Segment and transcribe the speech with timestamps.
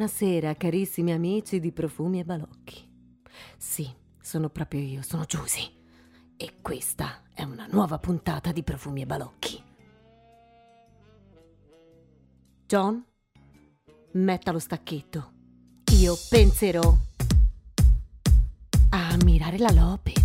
[0.00, 2.88] Buonasera carissimi amici di Profumi e Balocchi.
[3.58, 3.86] Sì,
[4.18, 5.70] sono proprio io, sono Giusy.
[6.38, 9.62] E questa è una nuova puntata di Profumi e Balocchi.
[12.66, 13.04] John,
[14.12, 15.32] metta lo stacchetto.
[15.98, 16.96] Io penserò
[18.88, 20.19] a ammirare la Lopez.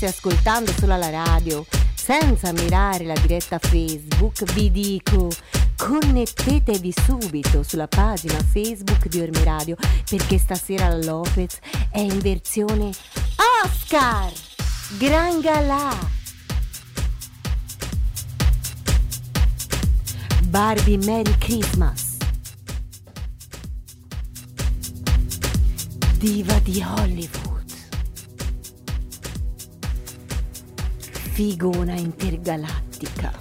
[0.00, 5.28] Stesse ascoltando solo alla radio, senza mirare la diretta Facebook, vi dico
[5.76, 9.76] connettetevi subito sulla pagina Facebook di Orme Radio
[10.08, 11.58] perché stasera Lopez
[11.90, 12.90] è in versione
[13.64, 14.32] Oscar!
[14.98, 15.94] Gran galà!
[20.44, 22.16] Barbie Merry Christmas!
[26.16, 27.39] Diva di Hollywood.
[31.40, 33.32] Figona intergalattica.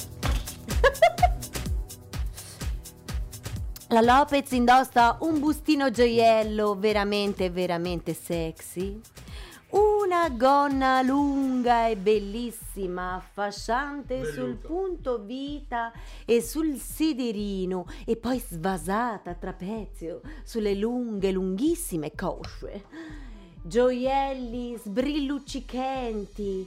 [3.90, 9.02] La Lopez indossa un bustino gioiello veramente, veramente sexy.
[9.72, 15.92] Una gonna lunga e bellissima, affasciante sul punto vita
[16.24, 22.86] e sul sederino e poi svasata a trapezio sulle lunghe, lunghissime cosce.
[23.62, 26.66] Gioielli sbrilluccichenti,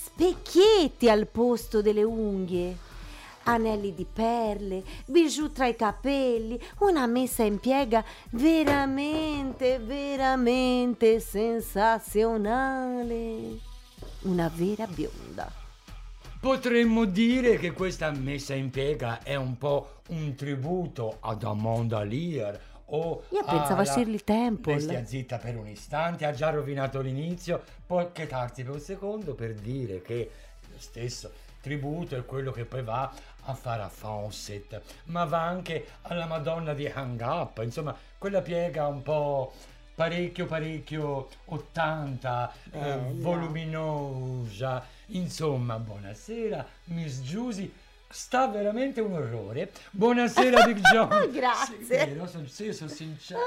[0.00, 2.76] specchietti al posto delle unghie,
[3.44, 13.58] anelli di perle, bijou tra i capelli, una messa in piega veramente, veramente sensazionale.
[14.22, 15.50] Una vera bionda.
[16.40, 22.67] Potremmo dire che questa messa in piega è un po' un tributo ad Amanda Lear
[22.90, 24.74] o Io pensavo a Shirley Temple.
[24.74, 29.34] Lei stia zitta per un istante, ha già rovinato l'inizio, può chetarsi per un secondo
[29.34, 30.30] per dire che
[30.70, 33.12] lo stesso tributo è quello che poi va
[33.42, 38.86] a fare a Fawcett, ma va anche alla Madonna di Hang Up, insomma, quella piega
[38.86, 39.52] un po'
[39.98, 43.02] parecchio parecchio 80 eh, Bella.
[43.14, 47.68] voluminosa insomma buonasera Miss Giusy
[48.08, 49.70] sta veramente un orrore.
[49.90, 51.28] Buonasera Big John.
[51.30, 51.78] Grazie.
[51.80, 53.40] Sì, vero, son- sì, sono sincero.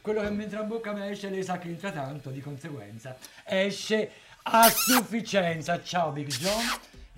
[0.00, 3.16] Quello che mi entra in bocca mi esce lei sa che entra tanto di conseguenza
[3.44, 4.10] esce
[4.42, 5.82] a sufficienza.
[5.82, 6.64] Ciao Big John.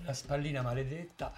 [0.05, 1.31] La spallina maledetta.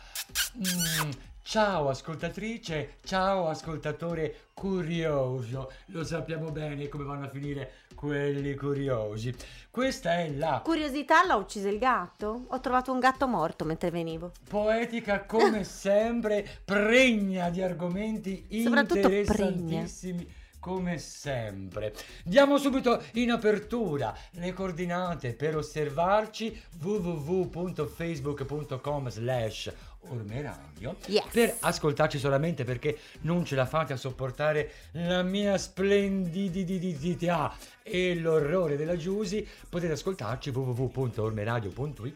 [0.57, 1.11] Mm,
[1.47, 9.31] ciao ascoltatrice ciao ascoltatore curioso lo sappiamo bene come vanno a finire quelli curiosi
[9.69, 12.45] questa è la Curiosità l'ha ucciso il gatto?
[12.47, 14.31] Ho trovato un gatto morto mentre venivo.
[14.47, 20.43] poetica come sempre, pregna di argomenti Soprattutto interessantissimi.
[20.61, 21.93] Come sempre,
[22.23, 29.71] diamo subito in apertura le coordinate per osservarci www.facebook.com slash
[30.09, 31.23] ormeradio Yes.
[31.31, 37.53] per ascoltarci solamente perché non ce la fate a sopportare la mia splendidità
[37.83, 42.15] e l'orrore della Giusy potete ascoltarci www.ormeradio.it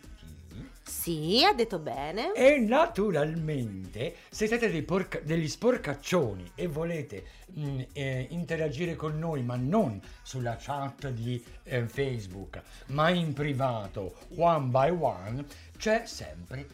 [0.84, 2.34] Sì, ha detto bene.
[2.34, 9.44] e naturalmente, se siete dei porca- degli sporcaccioni e volete mh, eh, interagire con noi,
[9.44, 15.46] ma non sulla chat di eh, Facebook, ma in privato, one by one,
[15.78, 16.68] c'è sempre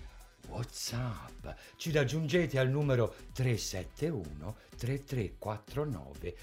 [0.55, 1.55] WhatsApp.
[1.75, 6.35] Ci raggiungete al numero 371 3349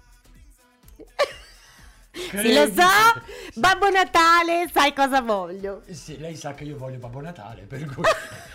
[2.12, 3.20] sì, lo so,
[3.54, 5.82] Babbo Natale, sai cosa voglio.
[5.90, 8.04] Sì, lei sa che io voglio Babbo Natale, per cui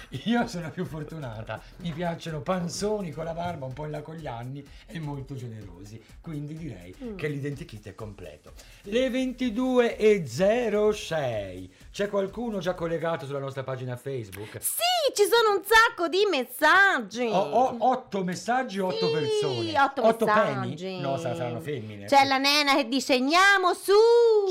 [0.26, 1.62] io sono più fortunata.
[1.78, 5.36] Mi piacciono panzoni con la barba un po' in là con gli anni e molto
[5.36, 6.02] generosi.
[6.22, 7.16] Quindi direi Mm.
[7.18, 8.54] che l'identikit è completo.
[8.84, 11.74] Le 22 e 06.
[11.92, 14.62] C'è qualcuno già collegato sulla nostra pagina Facebook?
[14.62, 14.82] Sì,
[15.14, 17.26] ci sono un sacco di messaggi.
[17.28, 19.80] Ho, ho otto messaggi, otto Sì, persone.
[20.08, 20.70] otto penny?
[20.72, 21.00] messaggi.
[21.00, 22.06] No, sa- saranno femmine.
[22.06, 23.94] C'è la nena che dice andiamo su.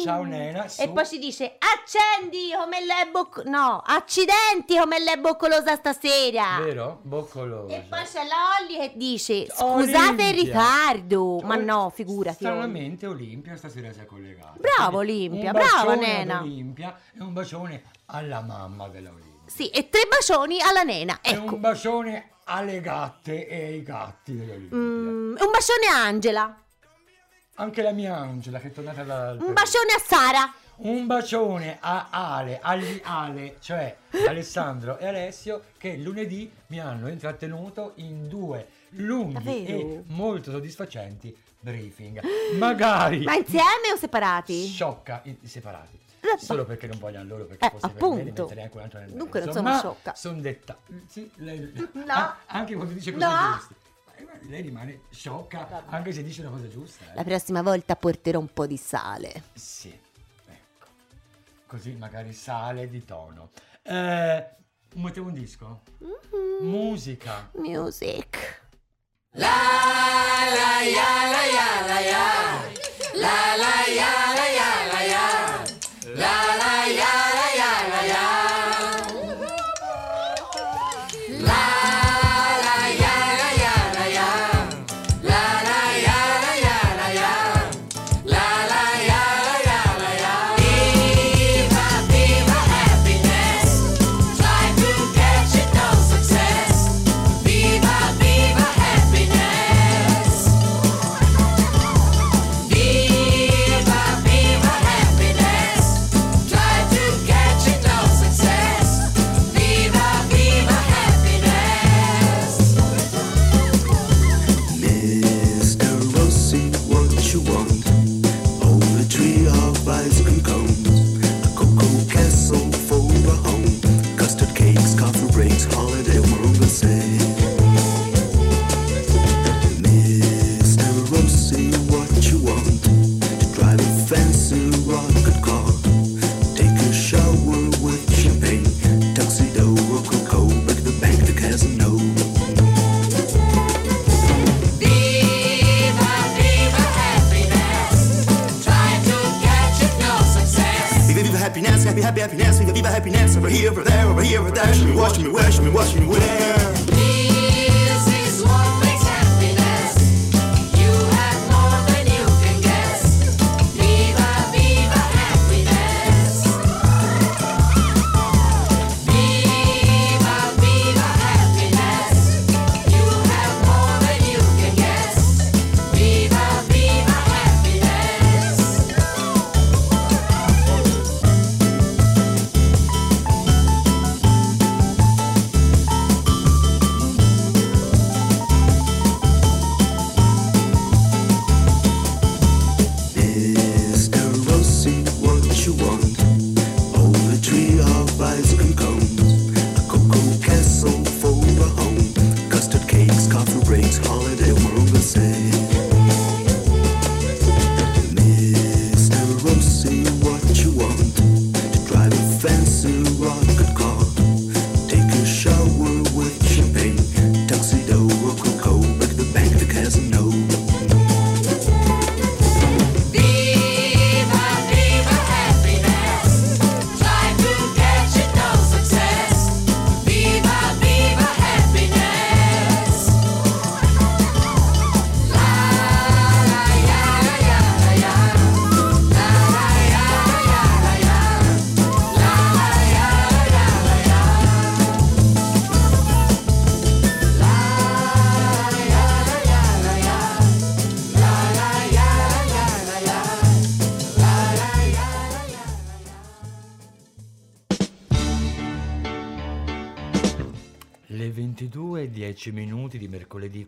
[0.03, 0.83] Ciao, nena, su.
[0.83, 2.79] E poi ci dice accendi come
[3.11, 3.43] bocco...
[3.45, 6.61] No, accidenti come l'è boccolosa stasera.
[6.63, 6.99] Vero?
[7.03, 7.75] Boccolosa.
[7.75, 11.41] E poi c'è la Olli che dice scusate il ritardo.
[11.45, 12.37] Ma Ol- no, figurati.
[12.37, 14.55] Stranamente Olimpia stasera si è collegata.
[14.59, 16.41] Bravo, Olimpia, brava, nena.
[16.41, 19.35] Olimpia e un bacione alla mamma della Olimpia.
[19.47, 21.21] Sì, e tre bacioni alla nena.
[21.23, 21.55] E Ecco.
[21.55, 24.77] un bacione alle gatte e ai gatti dell'Olimpia.
[24.77, 26.61] Mm, un bacione a Angela.
[27.59, 30.53] Anche la mia Angela che è tornata dal Un bacione a Sara.
[30.79, 33.97] Un bacione a Ale, agli Ale, cioè
[34.29, 42.21] Alessandro e Alessio, che lunedì mi hanno intrattenuto in due lunghi e molto soddisfacenti briefing.
[42.59, 44.67] Magari Ma insieme o separati?
[44.67, 45.99] sciocca in- separati.
[46.21, 48.99] Eh, Solo perché non vogliono loro, perché Eh, fosse per me metterei anche un altro
[48.99, 49.59] nel Dunque non mezzo.
[49.59, 50.15] sono Ma sciocca.
[50.15, 50.77] Sono detta.
[51.07, 52.05] Sì, lei, No.
[52.13, 53.53] Ah, anche quando dice cose No.
[53.55, 53.75] giuste.
[54.19, 55.95] Eh, Lei rimane sciocca Vabbè.
[55.95, 57.05] anche se dice una cosa giusta.
[57.13, 57.15] eh.
[57.15, 59.43] La prossima volta porterò un po' di sale.
[59.55, 60.05] Sì.
[61.67, 63.51] Così magari sale di tono.
[63.83, 64.47] Eh,
[64.95, 65.83] mettevo un disco?
[65.99, 66.69] Mhm.
[66.69, 67.51] Musica.
[67.55, 68.65] Music.
[76.07, 76.66] Mr.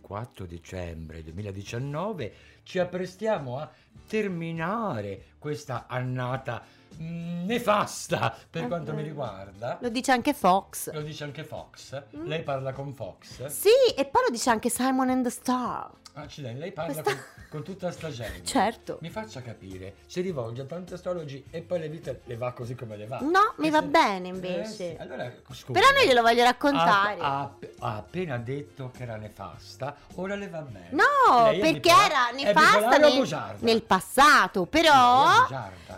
[0.01, 3.71] 4 dicembre 2019 ci apprestiamo a
[4.07, 6.63] terminare questa annata
[7.01, 9.79] mm, nefasta per quanto mi riguarda.
[9.81, 10.93] Lo dice anche Fox.
[10.93, 12.03] Lo dice anche Fox.
[12.17, 12.27] Mm.
[12.27, 13.47] Lei parla con Fox.
[13.47, 15.91] Sì, e poi lo dice anche Simon and the Star.
[16.15, 17.15] Ah, Accidenti, lei parla Questa...
[17.15, 18.45] con con tutta sta gente.
[18.45, 18.99] Certo.
[19.01, 22.75] Mi faccia capire, si rivolge a tanti astrologi e poi le vite le va così
[22.75, 23.19] come le va.
[23.21, 24.67] No, mi Eh va bene Eh invece.
[24.71, 25.25] sì, Allora.
[25.73, 27.21] Però noi glielo voglio raccontare.
[27.21, 30.89] Ha, ha- ha appena detto che era nefasta, ora le va bene.
[30.91, 35.47] No, Lei perché era nefasta nel, nel passato, però,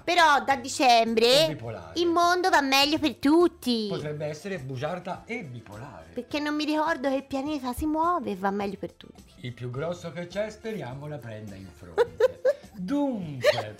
[0.05, 1.59] però da dicembre
[1.95, 3.87] il mondo va meglio per tutti.
[3.89, 6.00] Potrebbe essere bugiarda e bipolare.
[6.13, 9.23] Perché non mi ricordo che il pianeta si muove e va meglio per tutti.
[9.41, 12.41] Il più grosso che c'è, speriamo la prenda in fronte.
[12.75, 13.77] Dunque,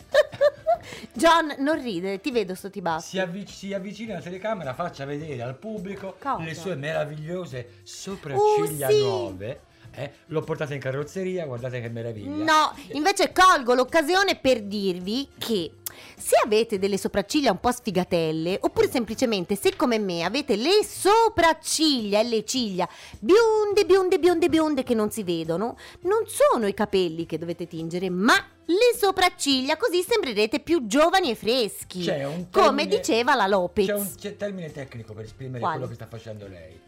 [1.15, 3.07] John, non ridere, ti vedo i baffi.
[3.09, 6.43] si, avvic- si avvicina alla telecamera, faccia vedere al pubblico Cosa?
[6.43, 9.01] le sue meravigliose sopracciglia Oh, sì.
[9.01, 9.61] nuove.
[9.93, 12.45] Eh, l'ho portata in carrozzeria, guardate che meraviglia.
[12.45, 15.73] No, invece colgo l'occasione per dirvi che
[16.17, 22.21] se avete delle sopracciglia un po' sfigatelle, oppure semplicemente se come me avete le sopracciglia
[22.21, 27.27] e le ciglia bionde, bionde, bionde, bionde che non si vedono, non sono i capelli
[27.27, 28.35] che dovete tingere, ma
[28.67, 32.05] le sopracciglia, così sembrerete più giovani e freschi.
[32.05, 33.87] C'è un come termine- diceva la Lopez.
[33.87, 35.75] C'è un c'è termine tecnico per esprimere Quale?
[35.75, 36.81] quello che sta facendo lei.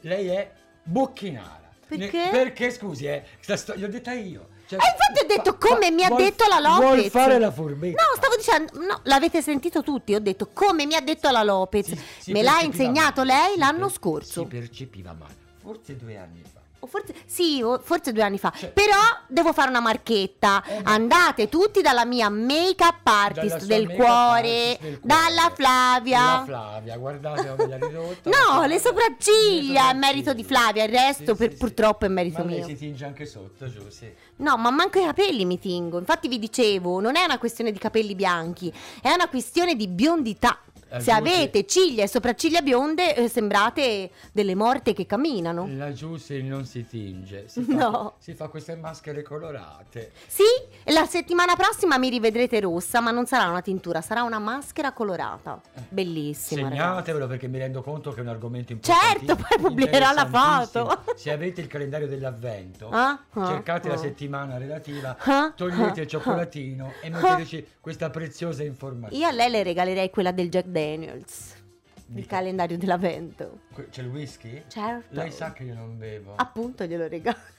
[0.00, 1.71] Lei è bocchinara.
[1.98, 2.28] Perché?
[2.30, 4.48] perché scusi, eh, sto- l'ho detta io.
[4.66, 6.78] Cioè, E infatti ho detto fa- come fa- mi ha vuol- detto la Lopez.
[6.80, 8.02] Vuol fare la furbetta.
[8.02, 11.86] No, stavo dicendo, no, l'avete sentito tutti, ho detto come mi ha detto la Lopez.
[11.88, 14.40] Si- si Me l'ha insegnato male, lei si l'anno per- scorso.
[14.42, 16.60] Si percepiva male, forse due anni fa.
[16.84, 18.52] O forse, sì, forse due anni fa.
[18.56, 18.96] Cioè- Però
[19.28, 20.62] devo fare una marchetta.
[20.66, 25.40] Eh, ma- Andate tutti dalla mia make-up Dalla artist del make-up cuore, artist del dalla
[25.42, 25.54] cuore.
[25.54, 26.18] Flavia.
[26.20, 28.30] La Flavia, guardate come ridotta.
[28.30, 30.42] No, le Flavia- sopracciglia, è merito di.
[30.42, 32.64] Flavia, il resto Sì, per- sì, purtroppo è merito Ma mio.
[32.64, 34.10] si tinge anche sotto, giù, sì.
[34.36, 35.98] No, ma manco i capelli mi tingo.
[35.98, 40.58] Infatti vi dicevo, non è una questione di capelli bianchi, è una questione di biondità.
[40.94, 45.66] Eh, Se avete ciglia e sopracciglia bionde, eh, sembrate delle morte che camminano.
[45.70, 48.14] La Giussi non si tinge, si fa, No.
[48.18, 50.12] si fa queste maschere colorate.
[50.26, 50.42] Sì,
[50.92, 55.60] la settimana prossima mi rivedrete rossa, ma non sarà una tintura, sarà una maschera colorata.
[55.88, 56.68] Bellissima.
[56.68, 56.80] ragazzi.
[56.82, 59.54] Segnatevelo perché mi rendo conto che è un argomento Certo, importante.
[59.56, 61.02] poi pubblicherò la foto.
[61.16, 63.98] Se avete il calendario dell'avvento, Ah, ah, cercate la ah.
[63.98, 67.10] settimana relativa, Ah, togliete ah, il cioccolatino e ah.
[67.10, 69.22] metteteci questa preziosa informazione.
[69.24, 71.24] Io a lei le regalerei quella del Jack Daniels, il
[72.06, 72.36] Dica.
[72.36, 73.60] calendario dell'avvento.
[73.90, 74.64] C'è il whisky?
[74.68, 75.06] Certo.
[75.14, 76.34] Lei sa che io non bevo.
[76.36, 77.36] Appunto glielo regalo.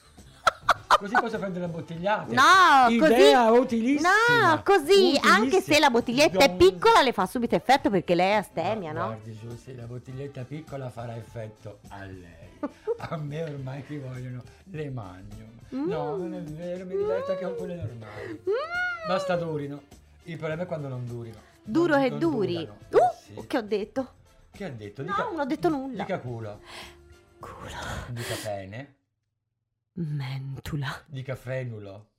[1.04, 2.34] Così posso prendere la bottigliata.
[2.34, 3.60] No, Idea così.
[3.60, 4.10] utilissima.
[4.54, 8.30] No, così, anche se la bottiglietta è Don- piccola le fa subito effetto perché lei
[8.32, 9.06] è astemia, no?
[9.08, 12.52] Guardi giù, se la bottiglietta piccola farà effetto a lei.
[13.10, 15.50] A me ormai chi vogliono le magnum.
[15.70, 18.42] No, non è vero, mi diverto anche con quelle normali.
[19.08, 19.82] Basta durino.
[20.24, 21.38] Il problema è quando non durino.
[21.64, 22.54] Duro Non- che non duri.
[22.56, 22.78] durano.
[22.92, 23.48] Uh, Eh sì.
[23.48, 24.14] che ho detto?
[24.52, 25.04] Che ha detto?
[25.04, 26.04] No, non ho detto nulla.
[26.04, 26.62] Dica culo.
[27.40, 27.70] Culo.
[28.10, 28.96] Dica pene.
[29.94, 31.04] Mentula.
[31.08, 32.10] Dica frenulo.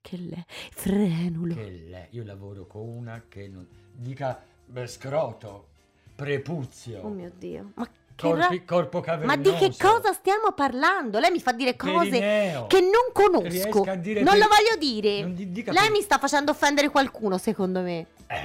[0.00, 0.44] Che lei.
[0.46, 1.54] Frenulo.
[1.54, 2.06] Che lei.
[2.10, 3.66] Io lavoro con una che non...
[3.92, 5.68] Dica beh, scroto.
[6.14, 7.02] Prepuzio.
[7.02, 7.72] Oh mio Dio.
[7.74, 7.88] Ma
[8.20, 9.50] corpi- corpo Ma cavernoso.
[9.52, 11.18] di che cosa stiamo parlando?
[11.18, 12.66] Lei mi fa dire cose Perineo.
[12.66, 13.84] che non conosco.
[13.84, 15.22] Non per- lo voglio dire.
[15.24, 18.06] Lei per- mi sta facendo offendere qualcuno, secondo me.
[18.26, 18.36] Eh,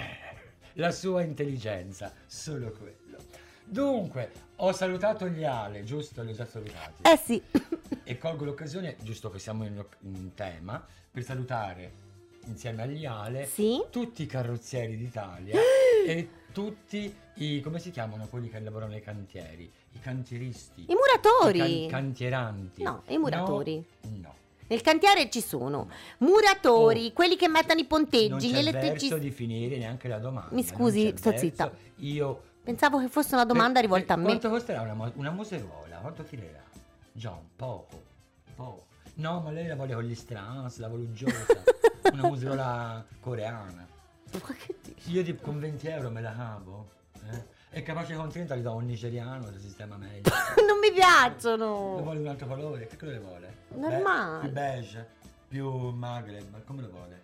[0.73, 3.17] la sua intelligenza, solo quello.
[3.65, 6.21] Dunque, ho salutato gli Ale, giusto?
[6.21, 7.01] Li ho già salutati.
[7.03, 7.41] Eh sì.
[8.05, 11.93] E colgo l'occasione, giusto che siamo in, in tema, per salutare
[12.47, 13.81] insieme agli Ale Sì?
[13.89, 15.55] tutti i carrozzieri d'Italia
[16.05, 19.71] e tutti i, come si chiamano quelli che lavorano nei cantieri?
[19.93, 20.85] I cantieristi.
[20.87, 21.85] I muratori.
[21.85, 22.83] I can- cantieranti.
[22.83, 23.85] No, i muratori.
[24.01, 24.09] No.
[24.21, 24.35] no.
[24.67, 27.13] Nel cantiere ci sono muratori, Oh.
[27.13, 29.19] quelli che mettono i Non ponteggi, gli c'è verso elettricisti.
[29.19, 30.49] di finire neanche la domanda.
[30.55, 31.45] Mi non scusi, c'è sto verso.
[31.45, 31.71] zitta.
[31.97, 34.29] Io Pensavo che fosse una domanda Per- rivolta a per me.
[34.31, 35.97] Quanto costerà una, una museruola?
[35.97, 36.63] Quanto tirerà?
[37.11, 38.01] John, poco,
[38.55, 38.85] poco.
[39.15, 41.45] No, ma lei la vuole con gli strans, la volugiosa.
[42.13, 43.85] una museruola coreana.
[44.31, 45.11] Ma che dici?
[45.11, 46.89] Io con 20 euro me la cavo.
[47.31, 47.51] Eh?
[47.69, 50.29] È capace che con 30 gli do un nigeriano se sistema meglio.
[50.67, 52.01] non mi Lo piacciono.
[52.01, 52.87] vuole un altro colore?
[52.87, 53.55] Che colore vuole?
[53.69, 54.41] Normale.
[54.41, 55.07] Be- più beige,
[55.47, 57.21] più maghreb, come lo vuole?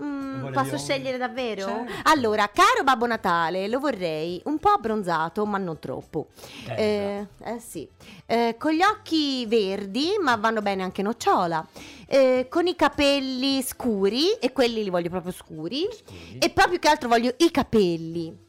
[0.00, 1.62] Mm, posso scegliere davvero?
[1.62, 1.92] Certo.
[2.10, 6.28] Allora, caro Babbo Natale, lo vorrei un po' abbronzato, ma non troppo.
[6.68, 7.88] Eh, eh sì.
[8.26, 11.64] Eh, con gli occhi verdi, ma vanno bene anche nocciola.
[12.06, 15.88] Eh, con i capelli scuri, e quelli li voglio proprio scuri.
[15.90, 16.38] Scusi.
[16.38, 18.43] E proprio che altro voglio i capelli.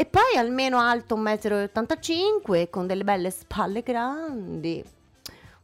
[0.00, 4.80] E poi almeno alto 1,85 m con delle belle spalle grandi.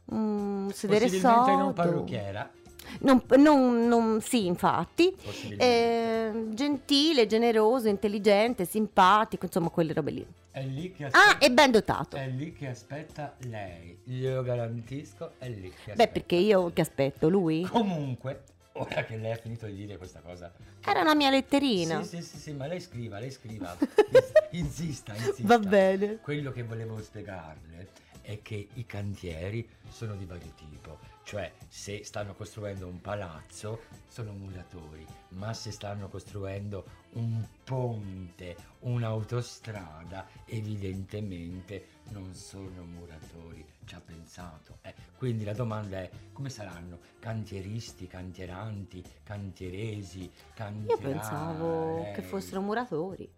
[0.07, 1.73] Un sedere Possibilmente non sodo.
[1.73, 2.51] parrucchiera.
[2.99, 5.15] Non, non- non- sì, infatti.
[5.57, 10.27] Eh, gentile, generoso, intelligente, simpatico, insomma, quelle robe lì.
[10.51, 12.17] È lì che Ah, aspetta, e ben dotato.
[12.17, 13.99] è lì che aspetta lei.
[14.03, 15.95] Glielo garantisco, è lì che aspetta.
[15.95, 17.61] Beh, perché io che aspetto lui?
[17.63, 18.43] Comunque,
[18.77, 20.51] ora che lei ha finito di dire questa cosa.
[20.83, 22.03] Era una mia letterina.
[22.03, 23.75] Sì, sì, sì, sì, ma lei scriva, lei scriva.
[23.79, 25.57] Ins- insista, insista.
[25.57, 26.17] Va bene.
[26.21, 32.33] Quello che volevo spiegarle è che i cantieri sono di vario tipo, cioè se stanno
[32.33, 42.83] costruendo un palazzo sono muratori, ma se stanno costruendo un ponte, un'autostrada, evidentemente non sono
[42.83, 44.79] muratori, ci ha pensato.
[44.81, 44.93] eh.
[45.17, 50.87] Quindi la domanda è come saranno cantieristi, cantieranti, cantieresi, cantierai?
[50.89, 53.29] Io pensavo che fossero muratori.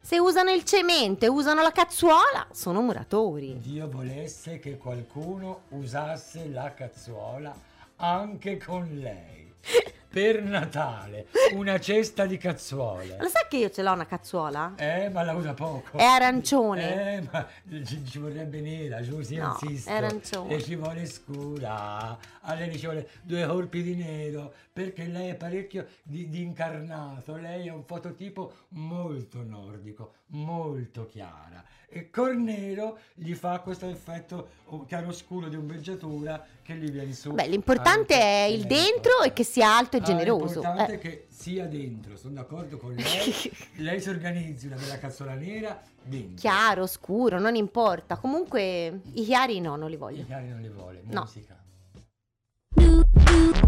[0.00, 3.58] Se usano il cemento e usano la cazzuola, sono muratori.
[3.58, 7.54] Dio volesse che qualcuno usasse la cazzuola
[7.96, 9.52] anche con lei.
[10.14, 13.16] Per Natale, una cesta di cazzuole.
[13.18, 14.74] Lo sai che io ce l'ho una cazzuola?
[14.76, 15.98] Eh, ma la usa poco.
[15.98, 17.16] È arancione.
[17.16, 17.44] Eh, ma
[17.84, 20.54] ci, ci vorrebbe nera, giù, sì, No, è arancione.
[20.54, 22.16] E ci vuole scura.
[22.46, 27.36] A lei vuole due colpi di nero, perché lei è parecchio di, di incarnato.
[27.36, 31.64] Lei è un fototipo molto nordico, molto chiara.
[31.88, 37.30] E col nero gli fa questo effetto oh, chiaroscuro di ombreggiatura che gli viene su.
[37.32, 40.60] Beh, l'importante è il dentro e che sia alto e Ah, generoso.
[40.60, 40.96] L'importante Eh.
[40.96, 43.32] è che sia dentro, sono d'accordo con lei.
[43.76, 46.34] lei si organizzi una bella cazzola nera dentro.
[46.36, 48.16] Chiaro, scuro, non importa.
[48.16, 50.24] Comunque i chiari no, non li I voglio.
[50.24, 51.26] chiari non li vuole, No.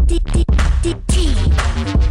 [0.07, 0.47] Musica.
[0.83, 2.06] il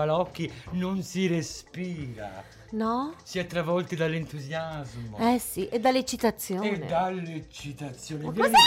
[0.00, 2.42] balocchi non si respira.
[2.70, 3.14] No?
[3.22, 5.18] Si è travolti dall'entusiasmo.
[5.18, 6.70] Eh sì, e dall'eccitazione.
[6.70, 8.24] E dall'eccitazione.
[8.24, 8.62] Ma Vieni, cos'è?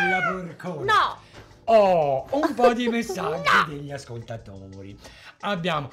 [0.00, 0.92] bella porcona.
[0.92, 1.18] No!
[1.64, 4.98] Oh, un po' di messaggi degli ascoltatori.
[5.40, 5.88] Abbiamo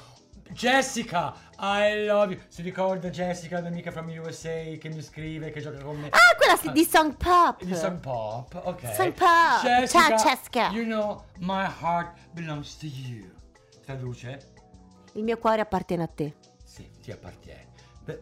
[0.50, 2.40] Jessica, I love you.
[2.48, 6.08] Si ricorda Jessica, la mia amica from USA che mi scrive, che gioca con me.
[6.08, 7.62] Ah, quella sì, di Song Pop.
[7.62, 8.94] Di Sun Pop, ok.
[8.94, 9.86] Sun Pop.
[9.86, 10.70] Ciao, Jessica.
[10.72, 13.30] You know, my heart belongs to you.
[13.84, 14.56] Traduce?
[15.18, 16.34] Il mio cuore appartiene a te.
[16.62, 17.66] Sì, ti appartiene.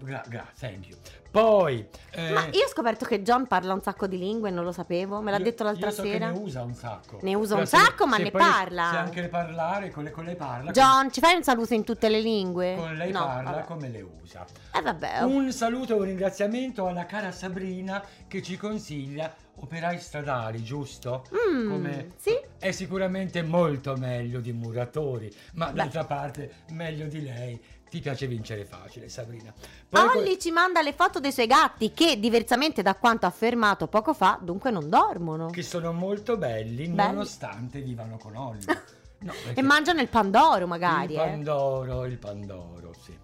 [0.00, 0.96] Gra- gra- thank you.
[1.30, 1.86] Poi...
[2.12, 5.20] eh, Ma io ho scoperto che John parla un sacco di lingue, non lo sapevo,
[5.20, 6.30] me l'ha io- detto l'altra so che sera.
[6.30, 7.18] ne usa un sacco.
[7.20, 8.88] Ne usa un se- sacco, ma ne parla.
[8.90, 10.70] Se anche parlare, con le, con lei parla.
[10.72, 12.74] John, ci fai un saluto in tutte le lingue?
[12.76, 13.64] Con, con lei no, parla vabbè.
[13.64, 14.46] come le usa.
[14.74, 15.20] Eh vabbè.
[15.24, 21.24] Un saluto e un ringraziamento alla cara Sabrina che ci consiglia operai stradali, giusto?
[21.34, 22.38] Mm, Come- sì.
[22.58, 27.60] È sicuramente molto meglio di muratori, ma d'altra parte meglio di lei.
[27.88, 29.54] Ti piace vincere facile, Sabrina.
[29.88, 34.12] Poi co- ci manda le foto dei suoi gatti che, diversamente da quanto affermato poco
[34.12, 35.50] fa, dunque non dormono.
[35.50, 36.94] che sono molto belli, Belli.
[36.94, 38.64] nonostante vivano con Olli.
[39.18, 41.14] No, E mangiano il pandoro, magari.
[41.14, 41.24] il eh.
[41.24, 43.16] pandoro, il pandoro, sì.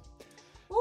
[0.68, 0.74] Uh,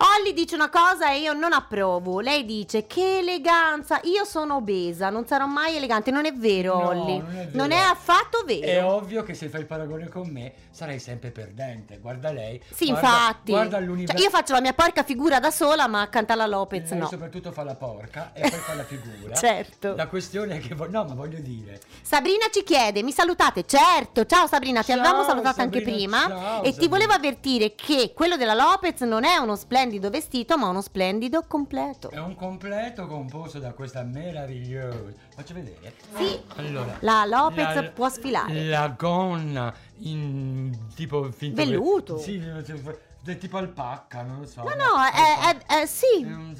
[0.00, 2.20] Olli dice una cosa e io non approvo.
[2.20, 6.12] Lei dice che eleganza, io sono obesa, non sarò mai elegante.
[6.12, 7.18] Non è vero, No, Olli.
[7.18, 7.50] non è vero.
[7.54, 8.94] Non è affatto È vero.
[8.94, 11.98] ovvio che se fai il paragone con me sarai sempre perdente.
[11.98, 12.62] Guarda lei.
[12.72, 13.50] Sì, guarda- infatti.
[13.50, 17.00] Guarda Cioè, io faccio la mia porca figura da sola, ma accanto alla Lopez Lei
[17.00, 17.08] no.
[17.08, 19.34] soprattutto fa la porca e poi fa la figura.
[19.34, 19.96] Certo.
[19.96, 23.64] La questione è che vo- no, ma voglio dire, Sabrina ci chiede, mi salutate?
[23.66, 26.88] Certo, ciao Sabrina, ti Ciao, avevamo salutato anche Sabrina, prima ciao, e ti Sabrina.
[26.90, 32.10] volevo avvertire che quello della Lopez non è uno splendido vestito, ma uno splendido completo.
[32.10, 35.12] è un completo composto da questa meravigliosa.
[35.34, 35.94] Faccio vedere.
[36.14, 36.38] Sì.
[36.56, 38.64] Allora, La Lopez può sfilare.
[38.64, 42.18] La gonna in tipo finto Velluto.
[42.18, 42.38] Sì,
[43.20, 44.62] del tipo alpacca, non lo so.
[44.62, 46.54] No, no, è, è- è- sì, È un,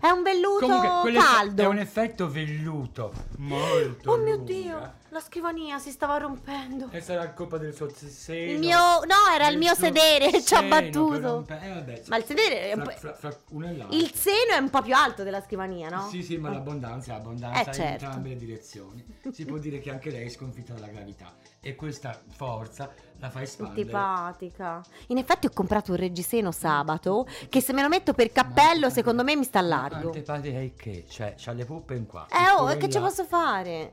[0.00, 1.62] è un velluto Comunque, caldo.
[1.62, 4.52] È un effetto velluto molto Oh mio lunga.
[4.52, 6.88] Dio, la scrivania si stava rompendo.
[6.90, 8.52] E sarà colpa del suo seno.
[8.52, 11.46] Il mio, no, era il del mio sedere, ci ha battuto.
[11.48, 12.98] eh, vabbè, Ma il sedere è un fra, po'...
[12.98, 13.96] fra- fra l'altro.
[13.96, 16.08] Il seno è un po' più alto della scrivania, no?
[16.10, 18.04] Sì, sì, ma l'abbondanza è abbondanza Eh, in certo.
[18.04, 19.04] entrambe le direzioni.
[19.32, 23.42] Si può dire che anche lei è sconfitta dalla gravità e questa forza la fa
[23.42, 23.80] espandere.
[23.82, 24.82] Antipatica.
[25.08, 28.92] In effetti ho comprato un reggiseno sabato che se me lo metto per cappello Ma-
[28.92, 30.06] secondo me mi sta largo.
[30.08, 31.04] Antipatica è che?
[31.08, 32.26] Cioè, c'ha le puppe in qua.
[32.30, 33.04] Eh oh, e che in ci là.
[33.04, 33.92] posso fare?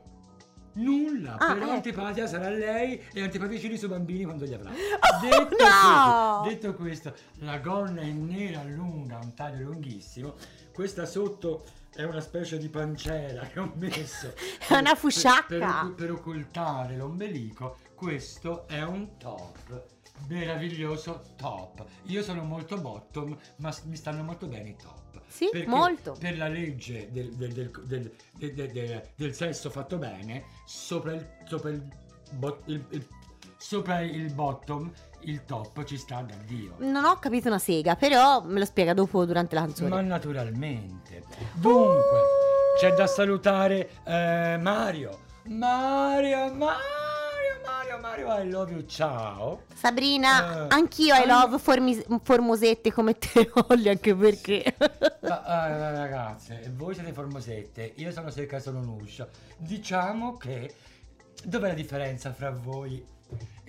[0.74, 1.72] Nulla, Ah, però ecco.
[1.74, 4.70] antipatia sarà lei e antipaticini sui bambini quando li avrà.
[5.10, 6.40] Oh, detto, no!
[6.44, 10.34] questo, detto questo, la gonna è nera lunga, un taglio lunghissimo.
[10.72, 14.32] Questa sotto è una specie di pancera che ho messo.
[14.68, 15.46] È una fusciacca.
[15.46, 17.78] Per, per- per occultare l'ombelico.
[17.94, 19.84] Questo è un top.
[20.28, 21.84] Meraviglioso top.
[22.04, 25.20] Io sono molto bottom, ma mi stanno molto bene i top.
[25.26, 26.16] Sì, Perché molto.
[26.18, 27.52] Per la legge del, del-
[27.84, 28.12] del-
[29.16, 31.86] del- sesso fatto bene, sopra il, sopra il,
[32.66, 33.08] il- il-
[33.56, 34.90] sopra il bottom,
[35.20, 36.74] il top ci sta da Dio.
[36.78, 39.88] Non ho capito una sega, però me lo spiega dopo durante la canzone.
[39.90, 41.24] Ma naturalmente.
[41.54, 42.20] Dunque,
[42.78, 45.26] c'è da salutare eh, Mario.
[45.44, 46.76] Mario, Mario,
[47.66, 49.62] Mario, Mario, I love you, ciao.
[49.74, 54.74] Sabrina, Eh, anch'io I love formi- formosette come te, Olli, anche perché.
[55.22, 59.28] Ma, ah, ragazze, voi siete formosette, io sono secca sono un uscio.
[59.56, 60.74] Diciamo che
[61.44, 63.02] dov'è la differenza fra voi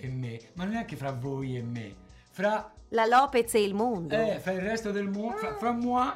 [0.00, 0.40] e me?
[0.54, 1.94] Ma neanche fra voi e me,
[2.30, 4.14] fra, La Lopez e il mondo.
[4.16, 6.10] eh, fra il resto del mondo, fra, fra moi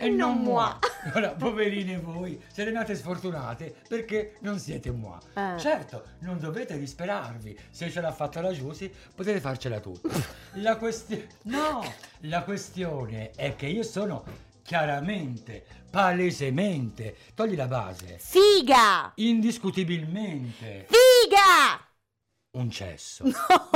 [0.00, 0.72] e non non moi.
[1.14, 5.18] Ora, poverine voi, siete nate sfortunate perché non siete moi.
[5.34, 5.58] Eh.
[5.58, 7.58] Certo, non dovete disperarvi.
[7.70, 10.08] Se ce l'ha fatta la Giusy, potete farcela tutta.
[10.54, 11.26] La questione...
[11.44, 11.82] No!
[12.22, 14.24] La questione è che io sono
[14.62, 19.12] chiaramente, palesemente, togli la base, Figa!
[19.14, 21.87] indiscutibilmente Figa!
[22.58, 23.24] Un cesso.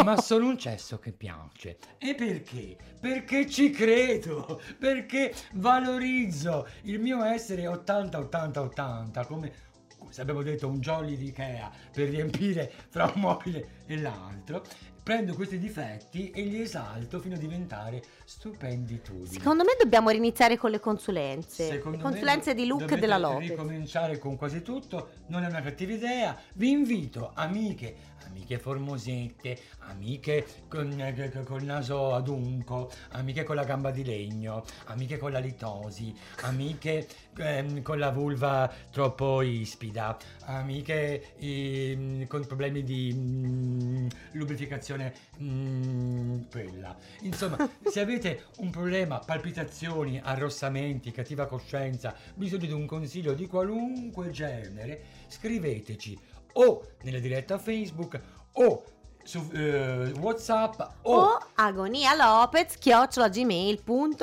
[0.05, 1.79] Ma sono un cesso che piace.
[1.99, 2.77] E perché?
[3.01, 9.71] Perché ci credo, perché valorizzo il mio essere 80-80-80 come
[10.13, 14.63] se abbiamo detto un jolly di Ikea per riempire fra un mobile e l'altro.
[15.03, 19.27] Prendo questi difetti e li esalto fino a diventare stupenditudini.
[19.27, 21.67] Secondo me dobbiamo riniziare con le consulenze.
[21.67, 23.49] Secondo le consulenze di look della Lopez.
[23.49, 26.39] ricominciare con quasi tutto, non è una cattiva idea.
[26.55, 29.59] Vi invito, amiche, amiche formosette,
[29.91, 35.39] amiche con, eh, col naso adunco, amiche con la gamba di legno, amiche con la
[35.39, 45.13] litosi, amiche ehm, con la vulva troppo ispida, amiche ehm, con problemi di mm, lubrificazione
[45.43, 46.97] mm, quella.
[47.21, 54.31] Insomma, se avete un problema, palpitazioni, arrossamenti, cattiva coscienza, bisogno di un consiglio di qualunque
[54.31, 56.19] genere, scriveteci
[56.55, 58.21] o nella diretta Facebook
[58.55, 58.85] o
[59.25, 64.17] su eh, WhatsApp o, O agonia Lopez, chiocciola gmail.com.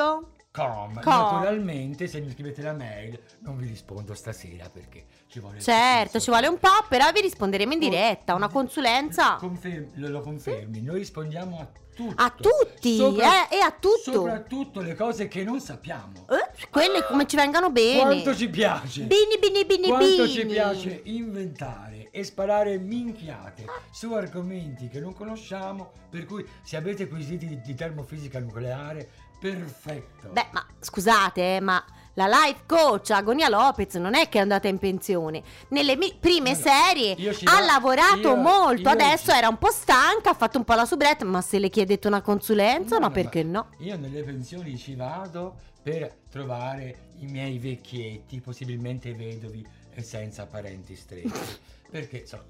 [0.51, 0.93] com.
[0.93, 1.01] com.
[1.05, 6.29] Naturalmente, se mi scrivete la mail, non vi rispondo stasera perché ci vuole Certo, ci
[6.29, 8.33] vuole un po', però vi risponderemo in diretta.
[8.35, 12.13] Una consulenza Confermi- lo, lo confermi, noi rispondiamo a tutto.
[12.21, 14.11] a tutti, Sopra- eh, e a tutto.
[14.11, 16.25] Soprattutto le cose che non sappiamo.
[16.29, 18.01] Eh, quelle come ci vengano bene.
[18.01, 19.03] Quanto ci piace.
[19.03, 20.27] Bini, bini, bini, Quanto bini.
[20.29, 27.07] ci piace inventare e sparare minchiate su argomenti che non conosciamo, per cui se avete
[27.07, 29.07] quesiti di, di termofisica nucleare,
[29.39, 30.29] perfetto.
[30.29, 31.83] Beh, ma scusate, eh, ma
[32.15, 35.41] la life coach Agonia Lopez non è che è andata in pensione.
[35.69, 39.57] Nelle mi- prime Guarda, serie ha va- lavorato io- molto, io adesso ci- era un
[39.57, 43.01] po' stanca, ha fatto un po' la soubrette, ma se le chiedete una consulenza, No,
[43.01, 43.69] ma no, perché no?
[43.77, 50.95] Io nelle pensioni ci vado per trovare i miei vecchietti, possibilmente vedovi e senza parenti
[50.95, 51.31] stretti.
[51.89, 52.43] perché, insomma...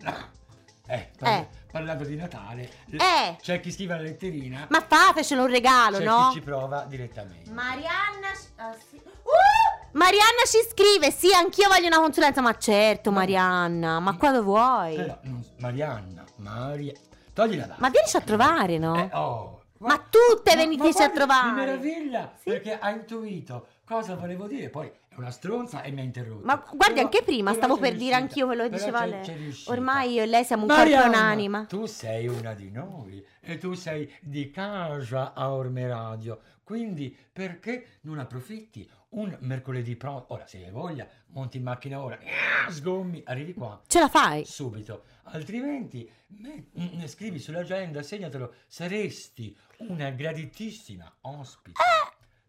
[0.84, 1.48] Eh, parla- Eh.
[1.70, 3.36] parlando di Natale, Eh.
[3.40, 6.26] c'è chi scrive la letterina, Ma fatecelo un regalo, c'è no?
[6.28, 7.50] chi ci prova direttamente.
[7.50, 8.28] Marianna.
[8.56, 8.96] ah, sì.
[8.96, 9.88] Uh!
[9.92, 12.42] Marianna ci scrive: Sì, anch'io voglio una consulenza.
[12.42, 14.96] Ma certo, Ma- Marianna, ma quando vuoi?
[14.96, 16.92] Però, non- Marianna, Maria...
[17.32, 18.96] Togli la Ma vienici a trovare, no?
[18.96, 21.48] Eh, oh, Ma tutte veniteci a trovare.
[21.48, 22.50] Mi meraviglia, Sì.
[22.50, 26.44] perché ha intuito cosa volevo dire, poi è una stronza e mi ha interrotto.
[26.44, 29.54] Ma guardi, Però- anche prima stavo per dire riuscita, anch'io, ve lo però diceva lei.
[29.66, 31.66] Ormai io e lei siamo un corpo un'anima.
[31.66, 37.98] Tu sei una di noi e tu sei di casa a Orme Radio, quindi perché
[38.02, 40.24] non approfitti un mercoledì pro?
[40.28, 42.18] Ora, se hai voglia, monti in macchina ora,
[42.70, 44.44] sgommi, arrivi qua Ce la fai?
[44.46, 49.54] subito, altrimenti me- mm, scrivi sull'agenda, segnatelo, saresti
[49.88, 51.78] una graditissima ospite.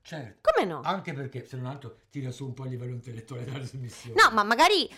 [0.05, 0.81] Certo, Come no?
[0.83, 4.21] anche perché se non altro tira su un po' il livello intellettuale della trasmissione.
[4.21, 4.89] No, ma magari.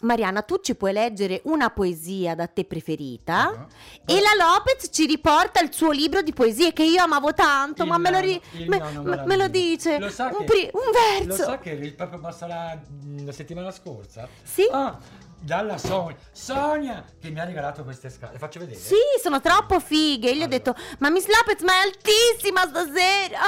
[0.00, 3.66] Marianna, tu ci puoi leggere una poesia da te preferita Ah.
[4.04, 7.88] e la Lopez ci riporta il suo libro di poesie che io amavo tanto, Il
[7.88, 8.82] ma me lo, ri- me,
[9.24, 9.98] me- lo dice.
[9.98, 11.44] Lo sa un, che- pri- un Lo verso.
[11.44, 14.28] sa che ri- proprio sarà mm, la settimana scorsa?
[14.42, 14.68] Sì.
[14.70, 14.98] Ah,
[15.40, 16.16] dalla Sonia.
[16.32, 18.32] Sonia che mi ha regalato queste scale.
[18.34, 18.78] Le faccio vedere?
[18.78, 20.28] Sì, sono troppo fighe.
[20.30, 20.48] Io gli ho Allora.
[20.58, 23.38] detto, ma Miss Lopez, ma è altissima stasera.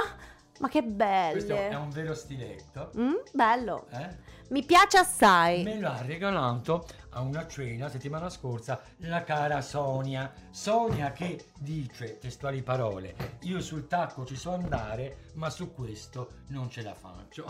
[0.58, 2.90] Ma che Questo è un vero stiletto.
[2.96, 3.86] Mm, bello.
[3.90, 4.34] Eh?
[4.48, 5.64] Mi piace assai.
[5.64, 10.32] Me l'ha regalato a una cena settimana scorsa la cara Sonia.
[10.50, 16.70] Sonia che dice testuali parole: Io sul tacco ci so andare, ma su questo non
[16.70, 17.44] ce la faccio.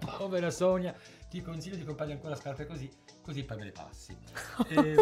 [0.18, 0.94] Povera Sonia,
[1.28, 2.90] ti consiglio di comprare ancora scarpe così,
[3.22, 4.16] così poi me le passi.
[4.68, 4.94] Eh,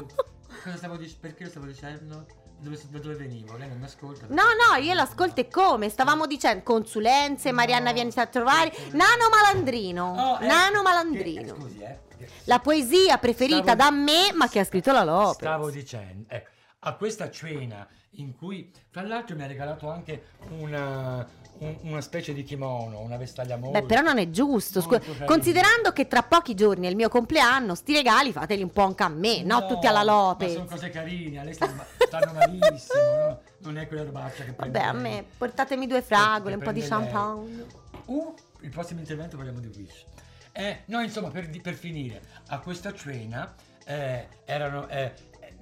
[0.62, 2.26] cosa stavo dic- perché lo stavo dicendo?
[2.60, 3.56] Dove, da dove venivo?
[3.56, 4.26] Lei non mi ascolta?
[4.28, 5.88] No, no, io l'ascolto e come?
[5.88, 7.92] Stavamo dicendo consulenze, Marianna No.
[7.94, 8.72] vieni a trovare.
[8.92, 10.14] Nano Malandrino.
[10.34, 11.40] Oh, eh, Nano che- Malandrino.
[11.40, 11.98] eh, scusi, eh.
[12.18, 15.36] che- La poesia preferita Stavo- da me, ma che ha scritto la Lopez.
[15.36, 20.24] Stavo dicendo, ecco, a questa cena in cui, fra l'altro, mi ha regalato anche
[20.58, 21.24] una,
[21.58, 23.80] un- una specie di kimono, una vestaglia molto.
[23.80, 24.80] Beh, però non è giusto.
[24.80, 28.82] scu- considerando che tra pochi giorni è il mio compleanno, sti regali fateli un po'
[28.82, 29.66] anche a me, no?
[29.66, 30.52] Tutti alla Lopez.
[30.52, 33.40] sono cose carine, a lei stanno, stanno malissimo, no?
[33.60, 36.80] Non è quella robaccia che prende Vabbè, a me portatemi due fragole, un po' di
[36.80, 37.66] champagne.
[38.06, 40.04] Uh, il prossimo intervento parliamo di Wish.
[40.52, 45.54] Eh, no, insomma, per, per finire, a questa cena eh, erano, eh, eh,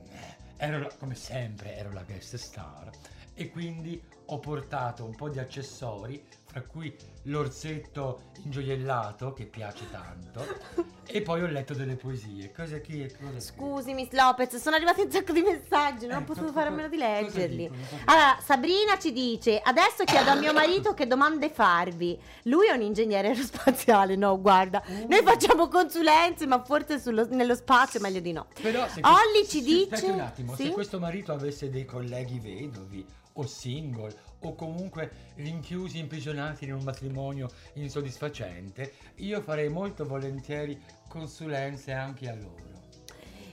[0.57, 2.91] ero come sempre, ero la guest star
[3.35, 10.45] e quindi ho portato un po' di accessori, fra cui l'orsetto ingioiellato che piace tanto
[11.07, 12.51] e poi ho letto delle poesie.
[12.53, 13.41] Cosa chi cosa chi?
[13.41, 16.71] Scusi, Miss Lopez, sono arrivati un sacco di messaggi, non ho Eh, potuto fare a
[16.73, 17.69] meno di cosa leggerli.
[17.69, 22.19] Cosa Allora, Sabrina ci dice: Adesso chiedo a mio marito che domande farvi.
[22.45, 24.41] Lui è un ingegnere aerospaziale, no?
[24.41, 25.07] Guarda, Uh.
[25.09, 28.47] noi facciamo consulenze, ma forse sullo- nello spazio è meglio di no.
[28.61, 30.65] Però se Olli ci dice- un attimo, sì?
[30.65, 33.05] se questo marito avesse dei colleghi vedovi
[33.37, 41.93] o single o comunque rinchiusi, imprigionati in un matrimonio insoddisfacente, io farei molto volentieri consulenze
[41.93, 42.75] anche a loro.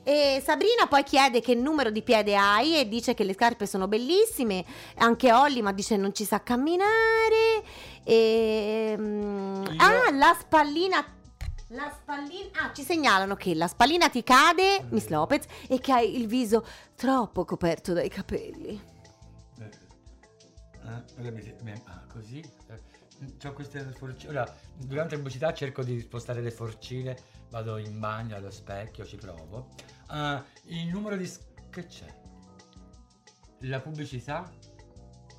[0.05, 3.87] E Sabrina poi chiede che numero di piede hai e dice che le scarpe sono
[3.87, 4.65] bellissime.
[4.97, 7.63] Anche Olli, ma dice non ci sa camminare.
[8.03, 11.05] E, mm, Io- Ah, la spallina.
[11.69, 12.49] La spallina.
[12.59, 16.65] Ah, ci segnalano che la spallina ti cade, Miss Lopez, e che hai il viso
[16.97, 18.91] troppo coperto dai capelli.
[20.85, 22.43] Eh, eh, ah, così.
[23.45, 24.31] Ho queste forcine.
[24.31, 27.17] Ora, durante la pubblicità cerco di spostare le forcine,
[27.49, 29.69] vado in bagno allo specchio, ci provo.
[30.07, 31.29] Ah, il numero di.
[31.69, 32.21] che c'è?
[33.59, 34.51] La pubblicità?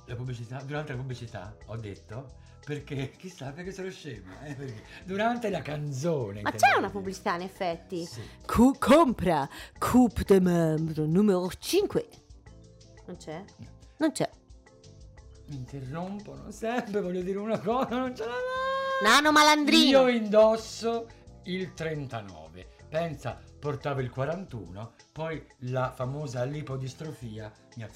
[0.07, 0.61] La pubblicità?
[0.63, 2.43] Durante la pubblicità ho detto.
[2.65, 4.43] Perché chissà perché sono scema.
[4.43, 6.41] eh, perché durante la canzone.
[6.41, 8.03] Ma c'è una pubblicità in effetti.
[8.05, 8.21] Sì.
[8.45, 12.07] Cu- compra Coupe de membro numero 5.
[13.05, 13.43] Non c'è?
[13.97, 14.27] Non c'è.
[15.47, 18.33] Mi interrompono sempre, voglio dire una cosa, non ce la
[19.03, 20.01] Nano malandrino.
[20.01, 21.07] Io indosso
[21.43, 22.67] il 39.
[22.89, 27.89] Pensa, portavo il 41, poi la famosa lipodistrofia mi ha...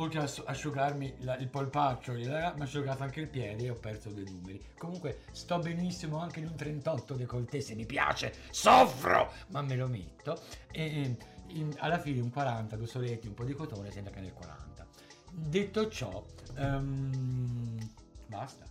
[0.00, 3.74] Oltre a asciu- asciugarmi la- il polpaccio, mi ha asciugato anche il piede e ho
[3.74, 4.64] perso due numeri.
[4.78, 9.88] Comunque sto benissimo anche in un 38 decolleté se mi piace, soffro, ma me lo
[9.88, 10.40] metto.
[10.70, 11.16] E
[11.48, 14.67] in- alla fine un 40, due soletti, un po' di cotone, sembra che nel 40.
[15.46, 16.24] Detto ciò,
[16.56, 17.78] ehm,
[18.26, 18.66] basta.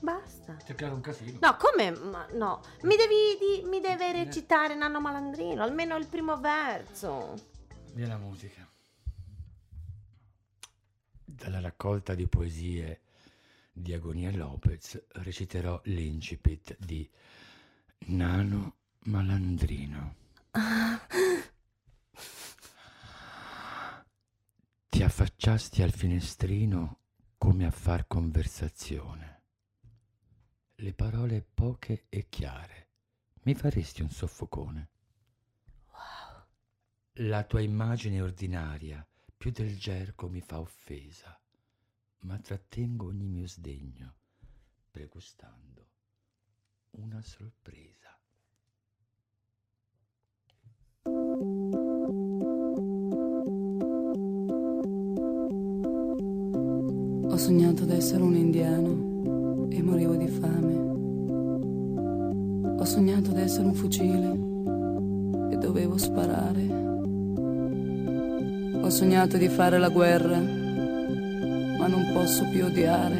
[0.00, 0.56] Basta.
[0.64, 1.38] Creato un casino.
[1.40, 1.90] No, come?
[1.92, 2.60] Ma no.
[2.82, 7.34] Mi devi di- mi deve recitare Nanno Malandrino, almeno il primo verso.
[7.92, 8.68] Viene la musica.
[11.24, 13.00] Dalla raccolta di poesie
[13.72, 17.08] di Agonia Lopez reciterò l'incipit di
[18.06, 20.14] Nano Malandrino.
[25.42, 27.00] Ti affacciasti al finestrino
[27.36, 29.42] come a far conversazione.
[30.76, 32.90] Le parole poche e chiare.
[33.42, 34.90] Mi faresti un soffocone?
[37.14, 39.04] La tua immagine ordinaria
[39.36, 41.36] più del gergo mi fa offesa,
[42.20, 44.14] ma trattengo ogni mio sdegno,
[44.92, 45.88] pregustando
[46.90, 48.01] una sorpresa.
[57.42, 60.74] Sognato d'essere un indiano e morivo di fame.
[62.78, 64.28] Ho sognato d'essere un fucile
[65.52, 66.68] e dovevo sparare.
[68.80, 73.16] Ho sognato di fare la guerra, ma non posso più odiare.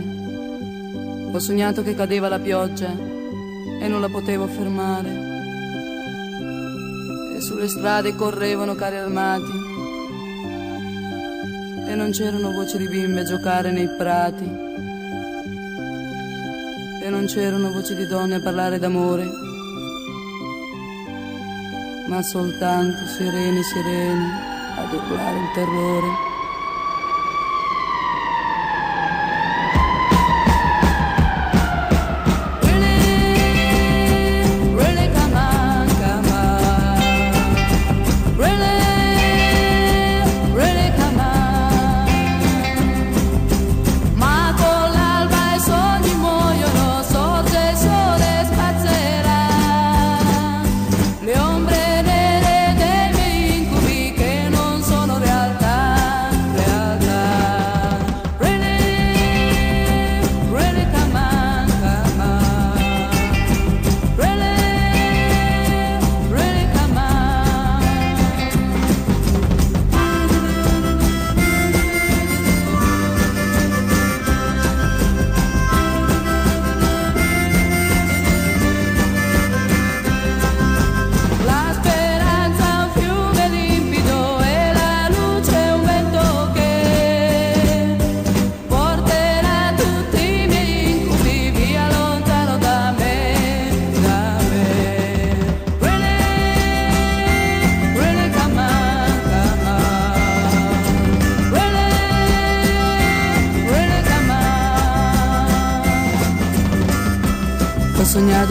[1.33, 5.11] Ho sognato che cadeva la pioggia e non la potevo fermare.
[7.35, 9.62] E sulle strade correvano carri armati
[11.93, 14.45] e non c'erano voci di bimbe a giocare nei prati.
[17.03, 19.29] E non c'erano voci di donne a parlare d'amore.
[22.07, 24.27] Ma soltanto sirene sirene
[24.77, 26.32] ad urlare il terrore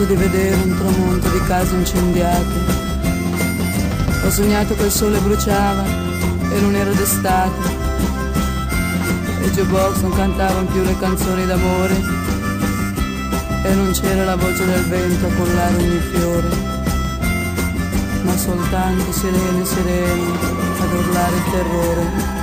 [0.02, 2.54] sognato di vedere un tramonto di case incendiate.
[4.24, 5.84] Ho sognato che il sole bruciava
[6.50, 7.80] e non era d'estate.
[9.42, 11.94] E jukebox non cantavano più le canzoni d'amore.
[13.64, 16.48] E non c'era la voce del vento a collare ogni fiore.
[18.22, 20.30] Ma soltanto sirene, sirene
[20.80, 22.41] ad urlare il terrore.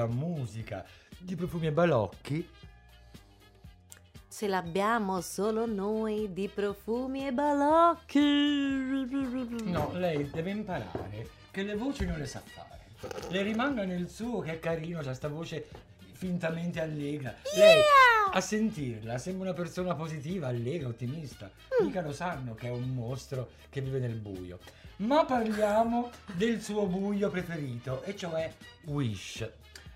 [0.00, 0.84] La musica
[1.18, 2.48] di Profumi e Balocchi
[4.32, 8.18] Ce l'abbiamo solo noi di profumi e balocchi.
[9.64, 12.78] No, lei deve imparare che le voci non le sa fare.
[13.28, 15.68] Le rimanga nel suo che è carino, c'ha sta voce
[16.12, 17.34] fintamente allegra.
[17.56, 17.82] Lei
[18.32, 21.50] a sentirla sembra una persona positiva, allegra, ottimista.
[21.82, 24.60] Mica lo sanno che è un mostro che vive nel buio.
[24.98, 28.50] Ma parliamo del suo buio preferito, e cioè
[28.84, 29.50] Wish.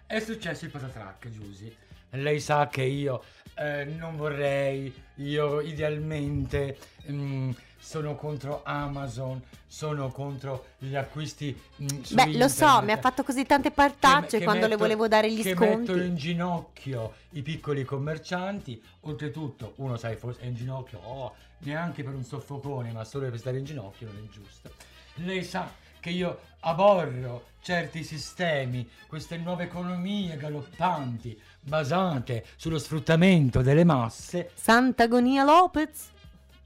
[0.07, 1.75] È successo il patatrack, Giusy.
[2.11, 3.23] Lei sa che io
[3.57, 6.79] eh, non vorrei, io idealmente
[7.11, 12.85] mm, sono contro Amazon, sono contro gli acquisti mm, su Beh, lo so, internet.
[12.85, 15.77] mi ha fatto così tante partacce che quando le metto- volevo dare gli che sconti.
[15.79, 18.81] mettono in ginocchio i piccoli commercianti.
[19.01, 23.39] Oltretutto, uno sai, forse è in ginocchio, oh, neanche per un soffocone, ma solo per
[23.39, 24.71] stare in ginocchio non è giusto.
[25.15, 25.69] Lei sa
[26.05, 35.45] che io aborro certi sistemi, queste nuove economie galoppanti, basate sullo sfruttamento delle masse, Sant'Agonia
[35.45, 36.11] Lopez.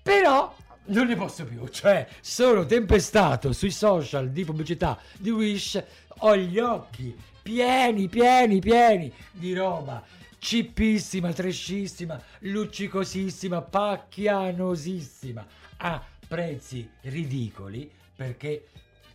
[0.02, 0.52] però
[0.86, 5.80] non ne posso più, cioè sono tempestato sui social di pubblicità di Wish,
[6.18, 10.02] ho gli occhi pieni, pieni, pieni di roba
[10.38, 18.66] cippissima, trashissima, luccicosissima, pacchianosissima, a prezzi ridicoli, perché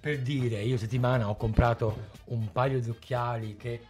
[0.03, 3.81] per dire, io settimana ho comprato un paio di occhiali che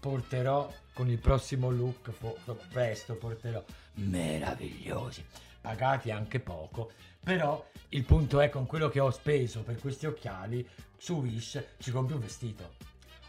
[0.00, 2.36] porterò con il prossimo look, fo-
[2.72, 3.62] presto porterò,
[3.94, 5.24] meravigliosi,
[5.60, 6.90] pagati anche poco,
[7.22, 11.92] però il punto è con quello che ho speso per questi occhiali, su Wish ci
[11.92, 12.72] compri un vestito.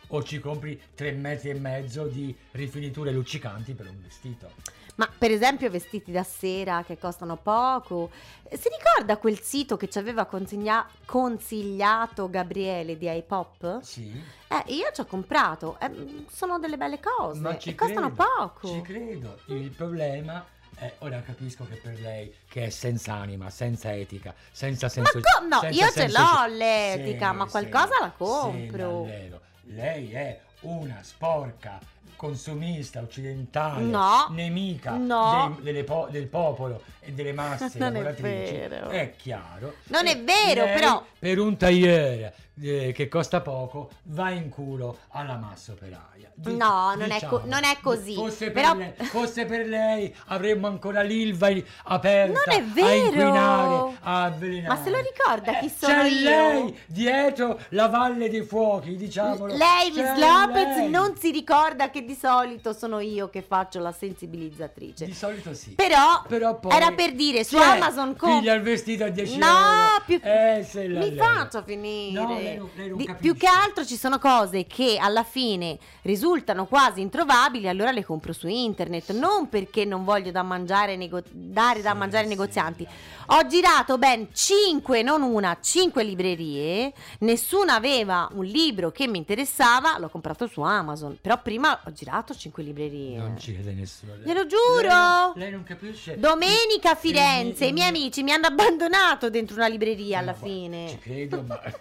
[0.09, 4.51] O ci compri tre metri e mezzo di rifiniture luccicanti per un vestito.
[4.97, 8.09] Ma per esempio vestiti da sera che costano poco.
[8.47, 13.81] Eh, Si ricorda quel sito che ci aveva consegna- consigliato Gabriele di iPop?
[13.81, 14.09] Sì.
[14.47, 15.77] Eh, io ci ho comprato.
[15.81, 17.39] Eh, sono delle belle cose.
[17.41, 18.67] Ma ci costano poco.
[18.69, 19.39] Ci credo.
[19.47, 20.45] Il problema
[20.75, 25.45] è, ora capisco che per lei, che è senza anima, senza etica, senza senso co-
[25.45, 29.01] no, senza io ce senso- l'ho l'etica, Sì, ma sì, qualcosa la sì, compro.
[29.01, 29.41] Dall'ero.
[29.69, 31.79] Lei è una sporca
[32.15, 35.53] consumista occidentale, No, nemica no.
[35.55, 38.53] dei- delle po- del popolo e delle masse Non è lavoratrici.
[38.53, 38.89] vero.
[38.89, 39.73] È chiaro.
[39.87, 44.99] Non è vero, lei, però- Per un tagliere eh, che costa poco, va in culo
[45.09, 46.31] alla massa operaia.
[46.37, 49.67] Di- No, non è diciamo, co- non è così, Fosse, però- per lei, fosse per
[49.67, 51.49] lei avremmo ancora l'Ilva
[51.83, 53.05] aperta Non è a vero.
[53.05, 54.67] inquinare, a avvelenare.
[54.77, 56.29] Ma se lo ricorda chi Eh, sono c'è io?
[56.29, 59.55] lei dietro la Valle dei Fuochi, diciamolo.
[59.55, 60.89] Lei, C'è Miss Lopez, lei.
[60.89, 65.05] non si ricorda che di solito sono io che faccio la sensibilizzatrice.
[65.05, 65.71] Di solito sì.
[65.71, 69.37] Però, Però poi era per dire su C'è Amazon com- piglia il vestito a 10
[69.37, 70.03] No, euro.
[70.05, 71.15] più Eh, mi lei.
[71.15, 72.21] faccio finire.
[72.21, 75.77] No, lei non- lei non Di- più che altro ci sono cose che alla fine
[76.03, 81.23] risultano quasi introvabili, allora le compro su internet, non perché non voglio da mangiare nego-
[81.31, 82.83] dare da Sì, mangiare ai sì, negozianti.
[82.83, 82.93] dai.
[83.39, 89.97] Ho girato ben 5, non una, 5 librerie, nessuna aveva un libro che mi interessava,
[89.97, 93.17] l'ho comprato su Amazon, però prima ho girato 5 librerie.
[93.17, 94.15] Non ci crede nessuno.
[94.23, 94.81] Glielo giuro!
[94.81, 96.19] Lei non, lei non capisce.
[96.19, 100.89] Domenica a Firenze, i miei amici mi hanno abbandonato dentro una libreria alla ma fine.
[100.89, 101.59] Ci credo, ma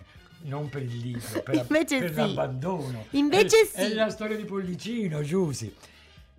[0.44, 2.16] non per il libro, per, Invece per sì.
[2.16, 3.06] l'abbandono.
[3.10, 3.94] Invece È- È sì.
[3.94, 5.74] la storia di Pollicino, Giusy.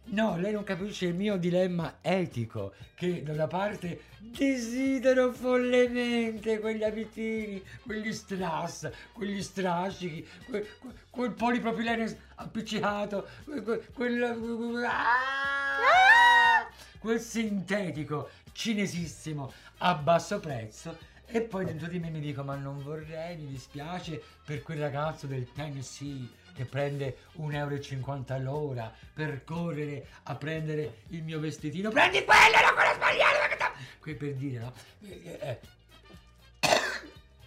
[0.07, 6.83] No, lei non capisce il mio dilemma etico, che da una parte desidero follemente quegli
[6.83, 16.67] abitini, quegli strass, quegli strascichi, que- que- quel polipropilene appiccicato, que- que- quel, ah!
[16.99, 22.81] quel sintetico cinesissimo a basso prezzo e poi dentro di me mi dico ma non
[22.81, 30.07] vorrei, mi dispiace per quel ragazzo del Tennessee che prende 1,50 euro all'ora per correre
[30.23, 31.89] a prendere il mio vestitino.
[31.89, 33.37] Prendi quello, non quello sbagliato!
[33.41, 34.73] perché ta-" Que per dire, no?
[35.01, 35.59] Eh, eh.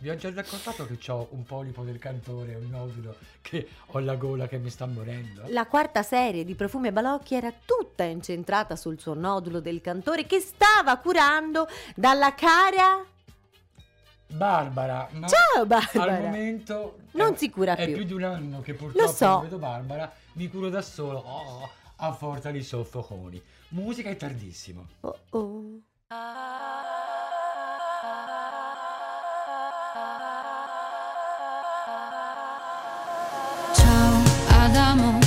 [0.01, 4.15] Vi ho già raccontato che ho un polipo del cantore, un nodulo, che ho la
[4.15, 5.43] gola che mi sta morendo.
[5.49, 10.25] La quarta serie di Profumi e Balocchi era tutta incentrata sul suo nodulo del cantore
[10.27, 13.05] che stava curando dalla cara.
[14.31, 16.20] Barbara, ma Ciao al Barbara!
[16.20, 17.95] momento Non è- si cura è più.
[17.95, 19.26] più di un anno che purtroppo Lo so.
[19.26, 23.43] non vedo Barbara, mi curo da solo oh, a forza di soffoconi.
[23.70, 24.87] Musica è tardissimo.
[25.01, 25.81] Oh oh.
[33.74, 35.18] Ciao Adamo,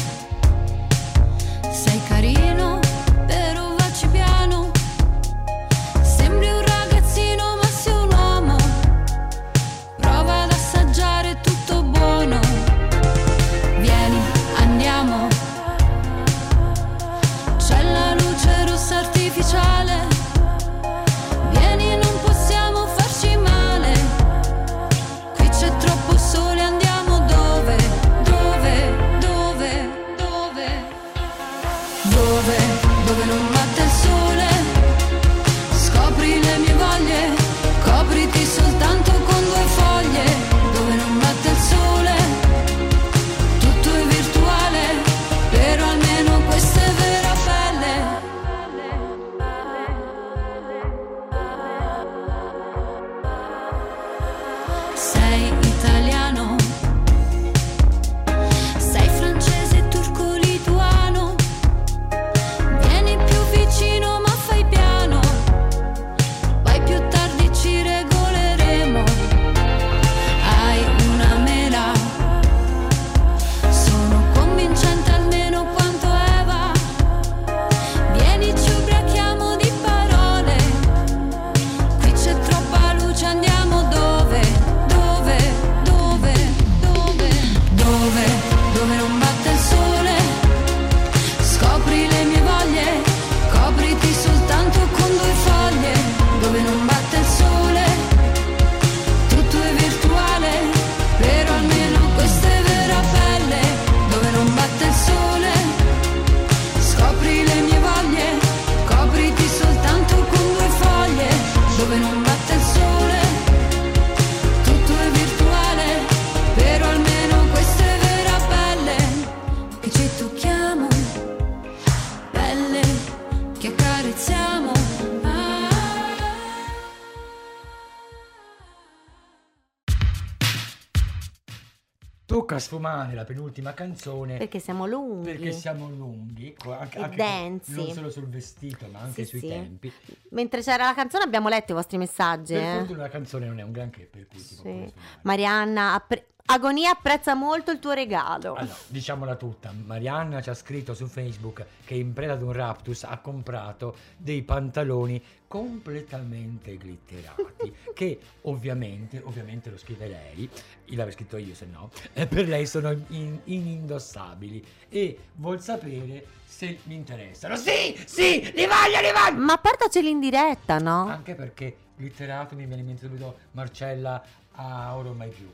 [132.71, 135.31] sfumare la penultima canzone Perché siamo lunghi.
[135.31, 137.73] perché siamo lunghi, anche, E anche densi.
[137.73, 139.47] non solo sul vestito ma anche Sì, sui sì.
[139.49, 139.91] tempi.
[140.29, 142.53] Mentre c'era la canzone abbiamo letto i vostri messaggi.
[142.53, 142.77] Per eh.
[142.79, 144.93] fortuna la canzone non è un granché per cui Sì.
[145.23, 148.53] Marianna, appre- Agonia apprezza molto il tuo regalo.
[148.55, 153.03] Allora, diciamola tutta, Marianna ci ha scritto su Facebook che in preda ad un raptus
[153.03, 160.49] ha comprato dei pantaloni completamente glitterati che ovviamente, ovviamente lo scrive lei,
[160.87, 166.79] l'avrei scritto io se no, eh, per lei sono in- inindossabili e vuol sapere se
[166.83, 167.55] mi interessano.
[167.55, 169.43] Sì, sì, li voglio, li voglio!
[169.43, 171.07] Ma portaceli in diretta, no?
[171.07, 174.21] Anche perché glitterato mi viene in mente subito Marcella
[174.53, 175.49] a Oro Mai Più.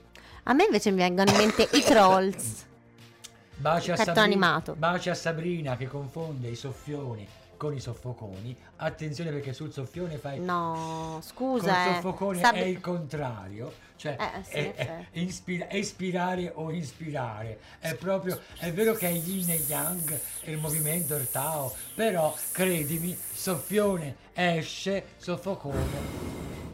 [0.49, 2.65] A me invece mi vengono in mente i trolls.
[3.55, 4.75] Baci a, Cartone Sabri- animato.
[4.77, 7.27] baci a Sabrina che confonde i soffioni
[7.57, 8.55] con i soffoconi.
[8.77, 10.39] Attenzione perché sul soffione fai...
[10.39, 11.89] No, scusa.
[11.89, 11.93] eh.
[11.95, 15.19] soffocone Sab- è il contrario, cioè Eh, sì, è, è sì.
[15.23, 21.15] ispira- ispirare o ispirare, è proprio, è vero che è yin e yang il movimento
[21.15, 26.15] il Tao, però credimi, soffione esce, soffocone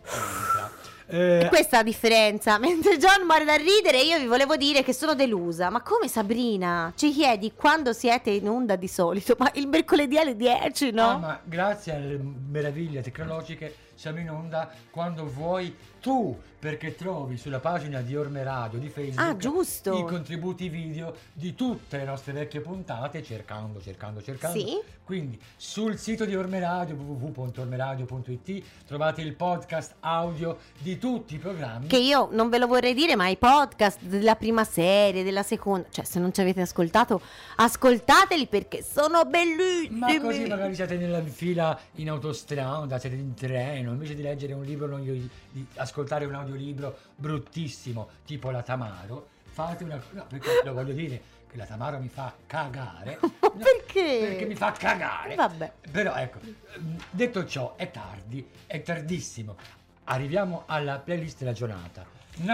[0.03, 0.82] entra.
[1.07, 2.57] Eh, Questa è la differenza.
[2.59, 5.69] Mentre John muore da ridere, io vi volevo dire che sono delusa.
[5.69, 6.91] Ma come Sabrina?
[6.95, 9.35] Ci chiedi quando siete in onda di solito?
[9.37, 11.09] Ma il mercoledì alle 10, no?
[11.09, 17.59] Ah, ma grazie alle meraviglie tecnologiche siamo in onda quando vuoi tu, perché trovi sulla
[17.59, 22.59] pagina di Orme Radio di Facebook Ah, i contributi video di tutte le nostre vecchie
[22.59, 24.59] puntate, cercando, cercando, cercando.
[24.59, 24.79] Sì.
[25.03, 31.87] Quindi sul sito di Orme Radio, www.ormeradio.it, trovate il podcast audio di tutti i programmi.
[31.87, 35.87] Che io non ve lo vorrei dire, ma i podcast della prima serie, della seconda,
[35.89, 37.21] cioè se non ci avete ascoltato,
[37.57, 39.99] ascoltateli perché sono bellissimi.
[39.99, 44.63] Ma così magari siete nella fila in autostrada, siete in treno, invece di leggere un
[44.63, 50.01] libro, non di, di ascoltare un audiolibro bruttissimo, tipo la Tamaro, fate una...
[50.11, 53.19] No, perché lo voglio dire, che la Tamaro mi fa cagare.
[53.53, 54.25] No, Perché?
[54.29, 55.35] Perché mi fa cagare.
[55.35, 55.71] Vabbè.
[55.91, 59.55] Però ecco, ehm, detto ciò, è tardi, è tardissimo.
[60.05, 62.03] Arriviamo alla playlist della giornata.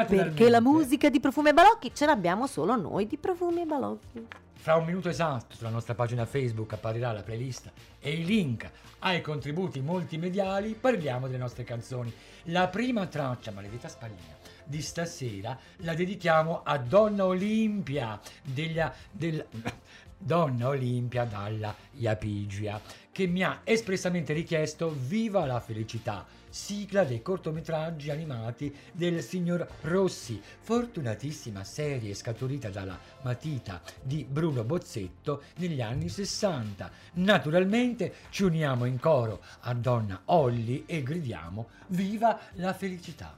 [0.06, 4.28] Perché la musica di Profumi e Balocchi ce l'abbiamo solo noi di Profumi e Balocchi.
[4.62, 9.22] Fra un minuto esatto sulla nostra pagina Facebook apparirà la playlist e i link ai
[9.22, 10.74] contributi multimediali.
[10.74, 12.14] Parliamo delle nostre canzoni.
[12.44, 14.36] La prima traccia, maledetta spallina,
[14.66, 19.48] di stasera la dedichiamo a Donna Olimpia deglia, del,
[20.18, 22.82] Donna Olimpia dalla Iapigia
[23.14, 30.42] che mi ha espressamente richiesto Viva la felicità, sigla dei cortometraggi animati del signor Rossi,
[30.62, 36.92] fortunatissima serie scaturita dalla matita di Bruno Bozzetto negli anni 60.
[37.14, 43.38] Naturalmente ci uniamo in coro a Donna Olli e gridiamo Viva la felicità.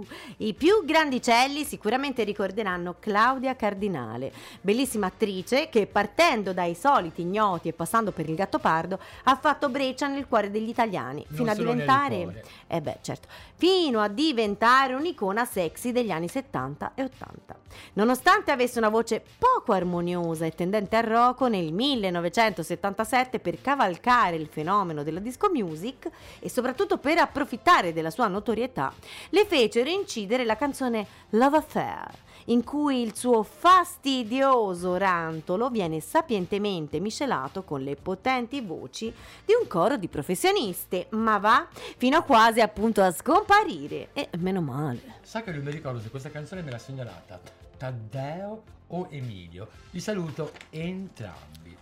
[0.00, 0.06] Uh,
[0.38, 7.72] I più grandicelli sicuramente ricorderanno Claudia Cardinale, bellissima attrice che partendo dai soliti ignoti e
[7.72, 12.42] passando per il Gattopardo ha fatto breccia nel cuore degli italiani Non fino a diventare
[12.66, 13.26] eh beh, certo,
[13.56, 17.58] fino a diventare un'icona sexy degli anni 70 e 80.
[17.94, 24.46] Nonostante avesse una voce poco armoniosa e tendente al roco, nel 1977 per cavalcare il
[24.46, 28.92] fenomeno della disco music e soprattutto per approfittare della sua notorietà,
[29.30, 32.10] le fecero incidere la canzone Love Affair,
[32.46, 39.12] in cui il suo fastidioso rantolo viene sapientemente miscelato con le potenti voci
[39.44, 44.08] di un coro di professioniste, ma va fino a quasi appunto a scomparire.
[44.12, 45.18] E meno male.
[45.22, 47.40] Sa che non mi ricordo se questa canzone me l'ha segnalata
[47.76, 49.68] Taddeo o Emilio.
[49.90, 51.76] Vi saluto entrambi.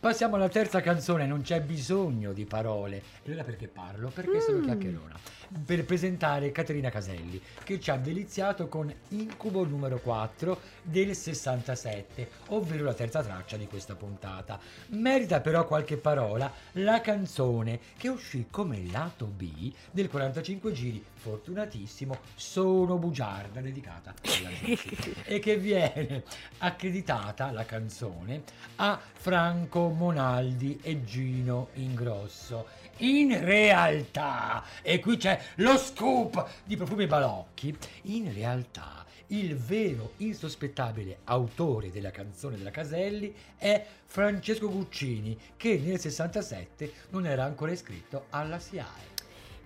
[0.00, 3.02] Passiamo alla terza canzone, non c'è bisogno di parole.
[3.22, 4.08] E allora perché parlo?
[4.08, 5.14] Perché sono chiacchierona.
[5.50, 12.84] Per presentare Caterina Caselli, che ci ha deliziato con Incubo numero 4 del 67, ovvero
[12.84, 14.60] la terza traccia di questa puntata.
[14.90, 22.18] Merita però qualche parola la canzone che uscì come lato B del 45 giri, fortunatissimo,
[22.36, 26.22] Sono bugiarda, dedicata alla Gigi, e che viene
[26.58, 28.44] accreditata la canzone
[28.76, 32.79] a Franco Monaldi e Gino Ingrosso.
[33.02, 41.20] In realtà, e qui c'è lo scoop di Profumi Balocchi, in realtà il vero insospettabile
[41.24, 48.26] autore della canzone della Caselli è Francesco Guccini, che nel 67 non era ancora iscritto
[48.30, 49.19] alla SIAE.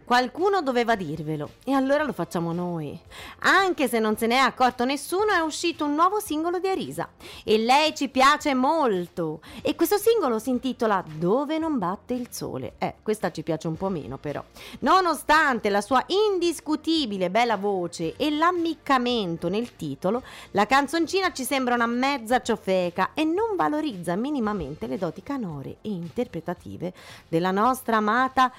[0.04, 2.98] Qualcuno doveva dirvelo e allora lo facciamo noi.
[3.40, 7.08] Anche se non se ne è accorto nessuno, è uscito un nuovo singolo di Arisa
[7.42, 9.40] e lei ci piace molto.
[9.62, 12.74] E questo singolo si intitola Dove non batte il sole.
[12.76, 14.44] Eh, questa ci piace un po' meno però.
[14.80, 21.86] Nonostante la sua indiscutibile bella voce e l'ammiccamento nel titolo, la canzoncina ci sembra una
[21.86, 26.92] mezza ciofeca e non valorizza minimamente le doti canore e interpretative
[27.26, 28.52] della nostra amata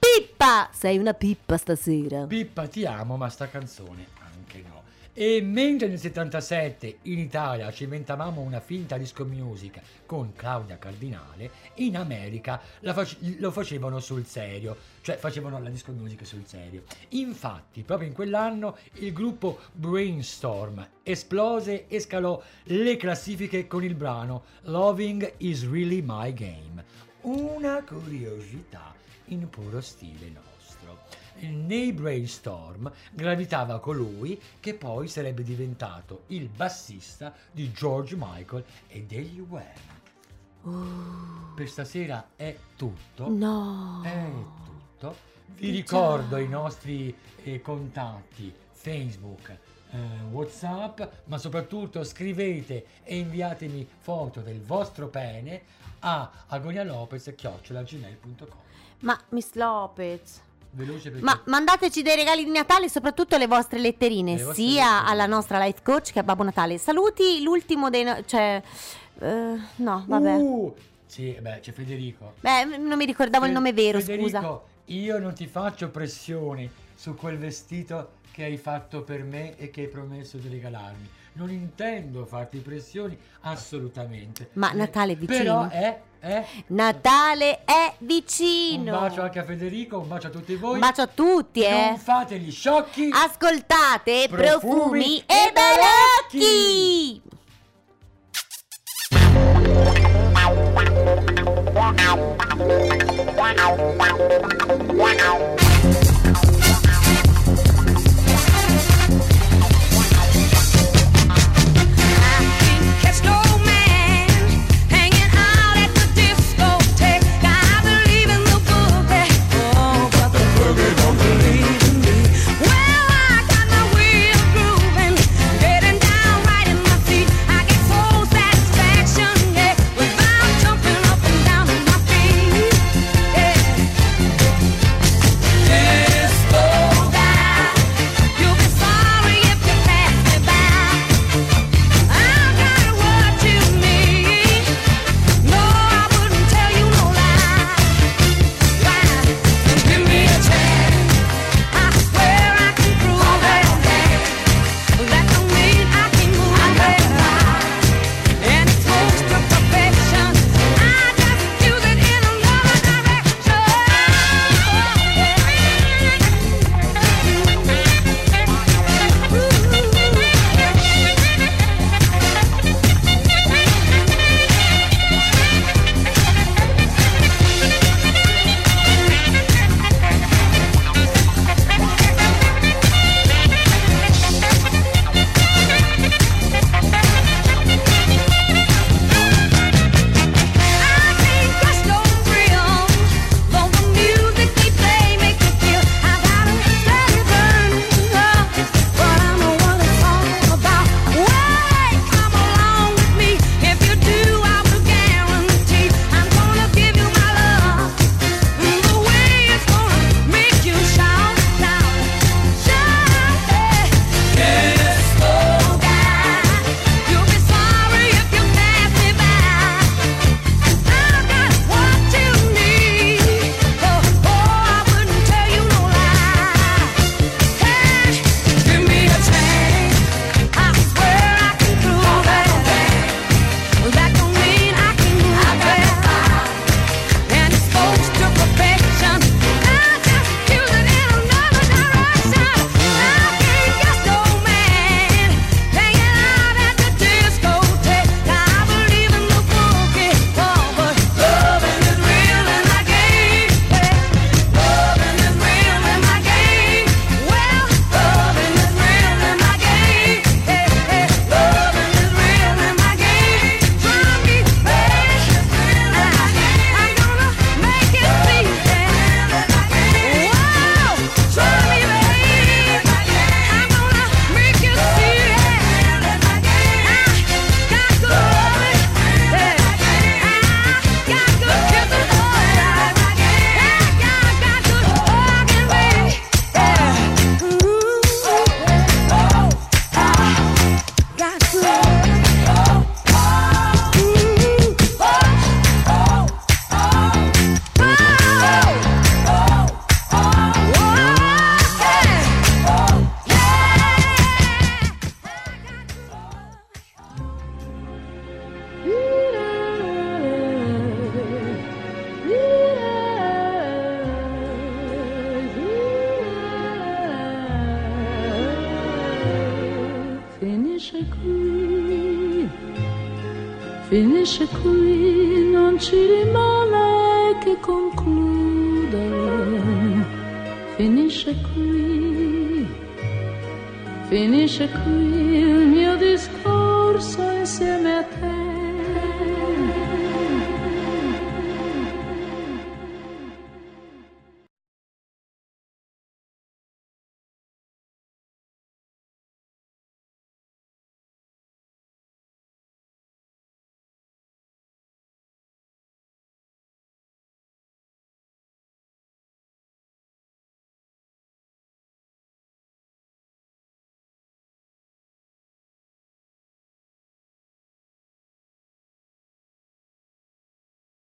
[0.00, 0.70] Pippa!
[0.72, 2.26] Sei una pippa stasera.
[2.26, 4.82] Pippa ti amo, ma sta canzone anche no.
[5.12, 11.98] E mentre nel 77 in Italia cimentavamo una finta disco music con Claudia Cardinale, in
[11.98, 16.84] America la fac- lo facevano sul serio, cioè facevano la disco music sul serio.
[17.10, 24.44] Infatti, proprio in quell'anno il gruppo Brainstorm esplose e scalò le classifiche con il brano
[24.62, 26.82] Loving is Really My Game.
[27.22, 28.94] Una curiosità
[29.30, 30.98] in puro stile nostro.
[31.40, 39.40] Nei brainstorm gravitava colui che poi sarebbe diventato il bassista di George Michael e degli
[39.40, 39.98] Wham.
[41.54, 43.28] Per stasera è tutto.
[43.30, 44.02] No.
[44.04, 44.30] È
[44.64, 45.16] tutto.
[45.56, 49.58] Vi ricordo i nostri eh, contatti Facebook,
[49.90, 49.98] eh,
[50.30, 55.62] Whatsapp, ma soprattutto scrivete e inviatemi foto del vostro pene
[56.00, 58.69] a agonialopez.gmail.com
[59.00, 60.40] Ma Miss Lopez.
[60.72, 64.84] Veloce perché Ma mandateci dei regali di Natale, soprattutto le vostre letterine, Le vostre sia
[64.84, 65.10] letterine.
[65.10, 66.78] alla nostra life coach che a Babbo Natale.
[66.78, 68.04] Saluti l'ultimo dei...
[68.04, 68.62] no- cioè...
[69.18, 70.34] eh, no, vabbè.
[70.36, 70.74] Uh,
[71.06, 72.34] sì, beh, c'è Federico.
[72.40, 74.60] Beh, non mi ricordavo il Fe- nome vero, Federico, scusa.
[74.96, 79.80] io non ti faccio pressioni su quel vestito che hai fatto per me e che
[79.82, 81.08] hai promesso di regalarmi.
[81.32, 84.50] Non intendo farti pressioni assolutamente.
[84.54, 85.38] Ma Eh, Natale è vicino.
[85.38, 88.98] Però è, è Natale è un vicino.
[89.00, 90.74] bacio anche a Federico, un bacio a tutti voi.
[90.74, 91.86] Un bacio a tutti, eh.
[91.90, 93.08] Non fate gli sciocchi.
[93.12, 97.22] Ascoltate Profumi profumi, e e balocchi.
[105.10, 105.69] Catch